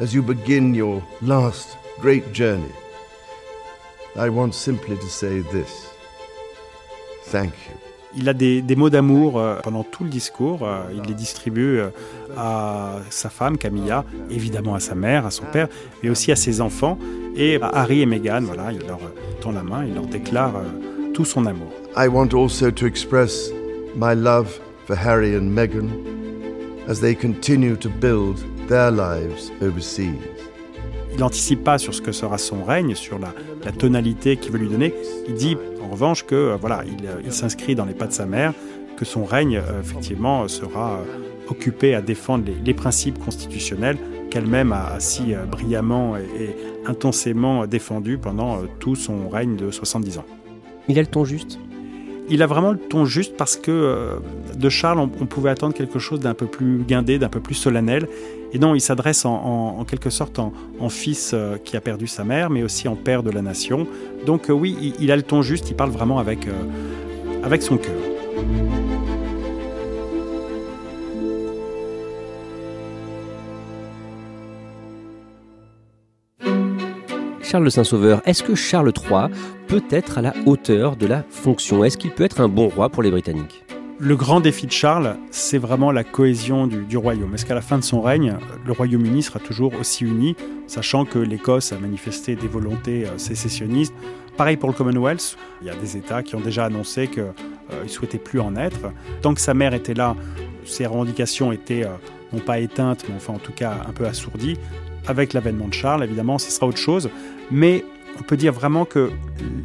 as 0.00 0.14
you 0.14 0.22
begin 0.22 0.72
your 0.74 1.02
last 1.20 1.76
great 2.00 2.32
journey, 2.32 2.72
I 4.16 4.28
want 4.28 4.52
simply 4.52 4.96
to 4.96 5.08
say 5.08 5.42
this. 5.52 5.88
Thank 7.26 7.52
you. 7.68 7.91
Il 8.16 8.28
a 8.28 8.34
des, 8.34 8.62
mots 8.76 8.90
d'amour 8.90 9.38
euh, 9.38 9.56
pendant 9.62 9.82
tout 9.84 10.04
le 10.04 10.10
discours. 10.10 10.68
il 10.94 11.02
les 11.08 11.14
distribue 11.14 11.80
à 12.36 12.96
sa 13.10 13.30
femme, 13.30 13.58
Camilla, 13.58 14.04
évidemment 14.30 14.74
à 14.74 14.80
sa 14.80 14.94
mère, 14.94 15.26
à 15.26 15.30
son 15.30 15.44
père, 15.44 15.68
mais 16.02 16.10
aussi 16.10 16.32
à 16.32 16.36
ses 16.36 16.60
enfants. 16.60 16.98
Et 17.36 17.58
Harry 17.62 18.02
et 18.02 18.06
Meghan, 18.06 18.42
voilà, 18.42 18.72
il 18.72 18.86
leur 18.86 19.00
tend 19.40 19.52
la 19.52 19.62
main, 19.62 19.84
il 19.86 19.94
leur 19.94 20.06
déclare 20.06 20.56
euh, 20.56 21.12
tout 21.14 21.24
son 21.24 21.46
amour. 21.46 21.72
I 21.96 22.08
want 22.08 22.34
also 22.34 22.70
to 22.70 22.86
express 22.86 23.50
my 23.96 24.14
love 24.14 24.60
for 24.86 24.96
Harry 24.96 25.34
and 25.34 25.50
Meghan 25.50 25.88
as 26.88 27.00
they 27.00 27.14
continue 27.14 27.76
to 27.76 27.88
build 27.88 28.38
their 28.68 28.90
lives 28.90 29.50
overseas. 29.62 30.18
Il 31.12 31.20
n'anticipe 31.20 31.62
pas 31.62 31.78
sur 31.78 31.94
ce 31.94 32.02
que 32.02 32.12
sera 32.12 32.38
son 32.38 32.64
règne, 32.64 32.94
sur 32.94 33.18
la, 33.18 33.34
la 33.64 33.72
tonalité 33.72 34.36
qu'il 34.36 34.52
veut 34.52 34.58
lui 34.58 34.68
donner. 34.68 34.94
Il 35.28 35.34
dit 35.34 35.56
en 35.82 35.88
revanche 35.88 36.24
que 36.24 36.34
euh, 36.34 36.56
voilà, 36.60 36.84
il, 36.86 37.06
euh, 37.06 37.20
il 37.24 37.32
s'inscrit 37.32 37.74
dans 37.74 37.84
les 37.84 37.94
pas 37.94 38.06
de 38.06 38.12
sa 38.12 38.26
mère, 38.26 38.52
que 38.96 39.04
son 39.04 39.24
règne 39.24 39.60
effectivement 39.80 40.46
sera 40.48 41.00
occupé 41.48 41.94
à 41.94 42.02
défendre 42.02 42.44
les, 42.46 42.54
les 42.64 42.74
principes 42.74 43.18
constitutionnels 43.18 43.96
qu'elle-même 44.30 44.72
a 44.72 44.98
si 45.00 45.34
brillamment 45.50 46.16
et, 46.16 46.56
intensément 46.86 47.66
défendu 47.66 48.18
pendant 48.18 48.56
euh, 48.56 48.66
tout 48.78 48.96
son 48.96 49.28
règne 49.28 49.56
de 49.56 49.70
70 49.70 50.18
ans. 50.18 50.24
Il 50.88 50.98
a 50.98 51.02
le 51.02 51.06
ton 51.06 51.24
juste? 51.24 51.58
Il 52.28 52.42
a 52.42 52.46
vraiment 52.46 52.72
le 52.72 52.78
ton 52.78 53.04
juste 53.04 53.36
parce 53.36 53.56
que 53.56 53.70
euh, 53.70 54.16
de 54.56 54.68
Charles, 54.68 54.98
on, 54.98 55.08
pouvait 55.08 55.50
attendre 55.50 55.74
quelque 55.74 55.98
chose 55.98 56.20
d'un 56.20 56.34
peu 56.34 56.46
plus 56.46 56.78
guindé, 56.78 57.18
d'un 57.18 57.28
peu 57.28 57.40
plus 57.40 57.54
solennel. 57.54 58.08
Et 58.52 58.58
non, 58.58 58.74
il 58.74 58.80
s'adresse 58.80 59.24
en, 59.24 59.84
quelque 59.88 60.10
sorte 60.10 60.38
en, 60.38 60.52
fils 60.88 61.32
euh, 61.32 61.56
qui 61.56 61.76
a 61.76 61.80
perdu 61.80 62.06
sa 62.06 62.22
mère, 62.22 62.50
mais 62.50 62.62
aussi 62.62 62.86
en 62.86 62.96
père 62.96 63.22
de 63.22 63.30
la 63.30 63.40
nation. 63.40 63.86
Donc 64.26 64.46
oui, 64.50 64.94
il, 64.98 65.10
a 65.10 65.16
le 65.16 65.22
ton 65.22 65.42
juste, 65.42 65.70
il 65.70 65.74
parle 65.74 65.90
vraiment 65.90 66.18
avec, 66.18 66.46
avec 67.42 67.62
son 67.62 67.78
cœur. 67.78 67.94
Charles 77.52 77.70
Saint-Sauveur, 77.70 78.22
est-ce 78.24 78.42
que 78.42 78.54
Charles 78.54 78.94
III 78.96 79.26
peut 79.68 79.82
être 79.90 80.16
à 80.16 80.22
la 80.22 80.32
hauteur 80.46 80.96
de 80.96 81.06
la 81.06 81.22
fonction? 81.28 81.84
Est-ce 81.84 81.98
qu'il 81.98 82.10
peut 82.10 82.24
être 82.24 82.40
un 82.40 82.48
bon 82.48 82.68
roi 82.68 82.88
pour 82.88 83.02
les 83.02 83.10
Britanniques? 83.10 83.62
Le 84.02 84.16
grand 84.16 84.40
défi 84.40 84.66
de 84.66 84.72
Charles, 84.72 85.16
c'est 85.30 85.58
vraiment 85.58 85.92
la 85.92 86.02
cohésion 86.02 86.66
du, 86.66 86.96
royaume. 86.96 87.32
Est-ce 87.34 87.46
qu'à 87.46 87.54
la 87.54 87.60
fin 87.60 87.78
de 87.78 87.84
son 87.84 88.00
règne, 88.00 88.36
le 88.66 88.72
Royaume-Uni 88.72 89.22
sera 89.22 89.38
toujours 89.38 89.74
aussi 89.78 90.04
uni, 90.04 90.34
sachant 90.66 91.04
que 91.04 91.20
l'Écosse 91.20 91.72
a 91.72 91.78
manifesté 91.78 92.34
des 92.34 92.48
volontés 92.48 93.06
euh, 93.06 93.16
sécessionnistes? 93.16 93.94
Pareil 94.36 94.56
pour 94.56 94.68
le 94.68 94.74
Commonwealth, 94.74 95.38
il 95.60 95.68
y 95.68 95.70
a 95.70 95.76
des 95.76 95.96
États 95.96 96.24
qui 96.24 96.34
ont 96.34 96.40
déjà 96.40 96.64
annoncé 96.64 97.06
qu'ils 97.06 97.22
euh, 97.22 97.84
ne 97.84 97.88
souhaitaient 97.88 98.18
plus 98.18 98.40
en 98.40 98.56
être. 98.56 98.90
Tant 99.20 99.34
que 99.34 99.40
sa 99.40 99.54
mère 99.54 99.72
était 99.72 99.94
là, 99.94 100.16
ses 100.64 100.86
revendications 100.86 101.52
étaient 101.52 101.84
euh, 101.84 101.94
non 102.32 102.40
pas 102.40 102.58
éteintes, 102.58 103.04
mais 103.08 103.14
enfin 103.14 103.34
en 103.34 103.38
tout 103.38 103.52
cas 103.52 103.72
un 103.88 103.92
peu 103.92 104.06
assourdies. 104.06 104.58
Avec 105.06 105.32
l'avènement 105.32 105.68
de 105.68 105.74
Charles, 105.74 106.02
évidemment, 106.02 106.38
ce 106.38 106.50
sera 106.50 106.66
autre 106.66 106.78
chose. 106.78 107.08
Mais 107.52 107.84
on 108.18 108.24
peut 108.24 108.36
dire 108.36 108.52
vraiment 108.52 108.84
que 108.84 109.10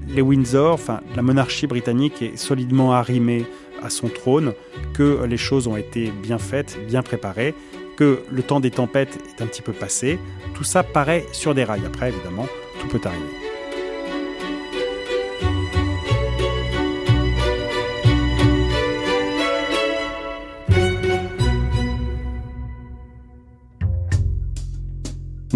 les 0.07 0.21
Windsor, 0.21 0.73
enfin 0.73 1.01
la 1.15 1.23
monarchie 1.23 1.65
britannique 1.65 2.21
est 2.21 2.37
solidement 2.37 2.93
arrimée 2.93 3.47
à 3.83 3.89
son 3.89 4.07
trône, 4.07 4.53
que 4.93 5.23
les 5.25 5.37
choses 5.37 5.67
ont 5.67 5.77
été 5.77 6.11
bien 6.11 6.37
faites, 6.37 6.77
bien 6.87 7.01
préparées, 7.01 7.53
que 7.95 8.21
le 8.31 8.43
temps 8.43 8.59
des 8.59 8.71
tempêtes 8.71 9.17
est 9.29 9.41
un 9.41 9.47
petit 9.47 9.61
peu 9.61 9.73
passé. 9.73 10.19
Tout 10.53 10.63
ça 10.63 10.83
paraît 10.83 11.25
sur 11.31 11.55
des 11.55 11.63
rails. 11.63 11.85
Après, 11.85 12.09
évidemment, 12.09 12.47
tout 12.79 12.87
peut 12.87 13.01
arriver. 13.05 13.46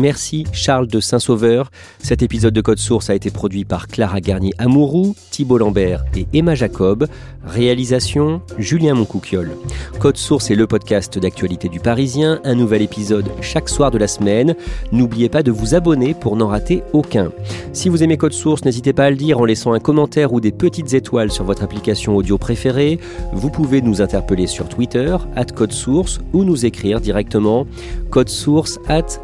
Merci 0.01 0.45
Charles 0.51 0.87
de 0.87 0.99
Saint-Sauveur. 0.99 1.69
Cet 1.99 2.23
épisode 2.23 2.55
de 2.55 2.61
Code 2.61 2.79
Source 2.79 3.11
a 3.11 3.15
été 3.15 3.29
produit 3.29 3.65
par 3.65 3.87
Clara 3.87 4.19
Garnier-Amouroux, 4.19 5.15
Thibault 5.29 5.59
Lambert 5.59 6.05
et 6.15 6.25
Emma 6.33 6.55
Jacob. 6.55 7.07
Réalisation 7.45 8.41
Julien 8.57 8.95
Moncouquiole. 8.95 9.51
Code 9.99 10.17
Source 10.17 10.49
est 10.49 10.55
le 10.55 10.65
podcast 10.65 11.19
d'actualité 11.19 11.69
du 11.69 11.79
Parisien, 11.79 12.39
un 12.43 12.55
nouvel 12.55 12.81
épisode 12.81 13.29
chaque 13.41 13.69
soir 13.69 13.91
de 13.91 13.99
la 13.99 14.07
semaine. 14.07 14.55
N'oubliez 14.91 15.29
pas 15.29 15.43
de 15.43 15.51
vous 15.51 15.75
abonner 15.75 16.15
pour 16.15 16.35
n'en 16.35 16.47
rater 16.47 16.81
aucun. 16.93 17.31
Si 17.73 17.87
vous 17.87 18.01
aimez 18.01 18.17
Code 18.17 18.33
Source, 18.33 18.65
n'hésitez 18.65 18.93
pas 18.93 19.05
à 19.05 19.09
le 19.11 19.17
dire 19.17 19.39
en 19.39 19.45
laissant 19.45 19.73
un 19.73 19.79
commentaire 19.79 20.33
ou 20.33 20.41
des 20.41 20.51
petites 20.51 20.95
étoiles 20.95 21.31
sur 21.31 21.43
votre 21.43 21.63
application 21.63 22.15
audio 22.15 22.39
préférée. 22.39 22.99
Vous 23.33 23.51
pouvez 23.51 23.83
nous 23.83 24.01
interpeller 24.01 24.47
sur 24.47 24.67
Twitter, 24.67 25.15
at 25.35 25.45
Code 25.45 25.73
Source, 25.73 26.19
ou 26.33 26.43
nous 26.43 26.65
écrire 26.65 27.01
directement 27.01 27.67
code 28.11 28.29
source 28.29 28.77
at 28.89 29.19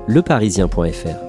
leparisien.fr. 0.67 1.26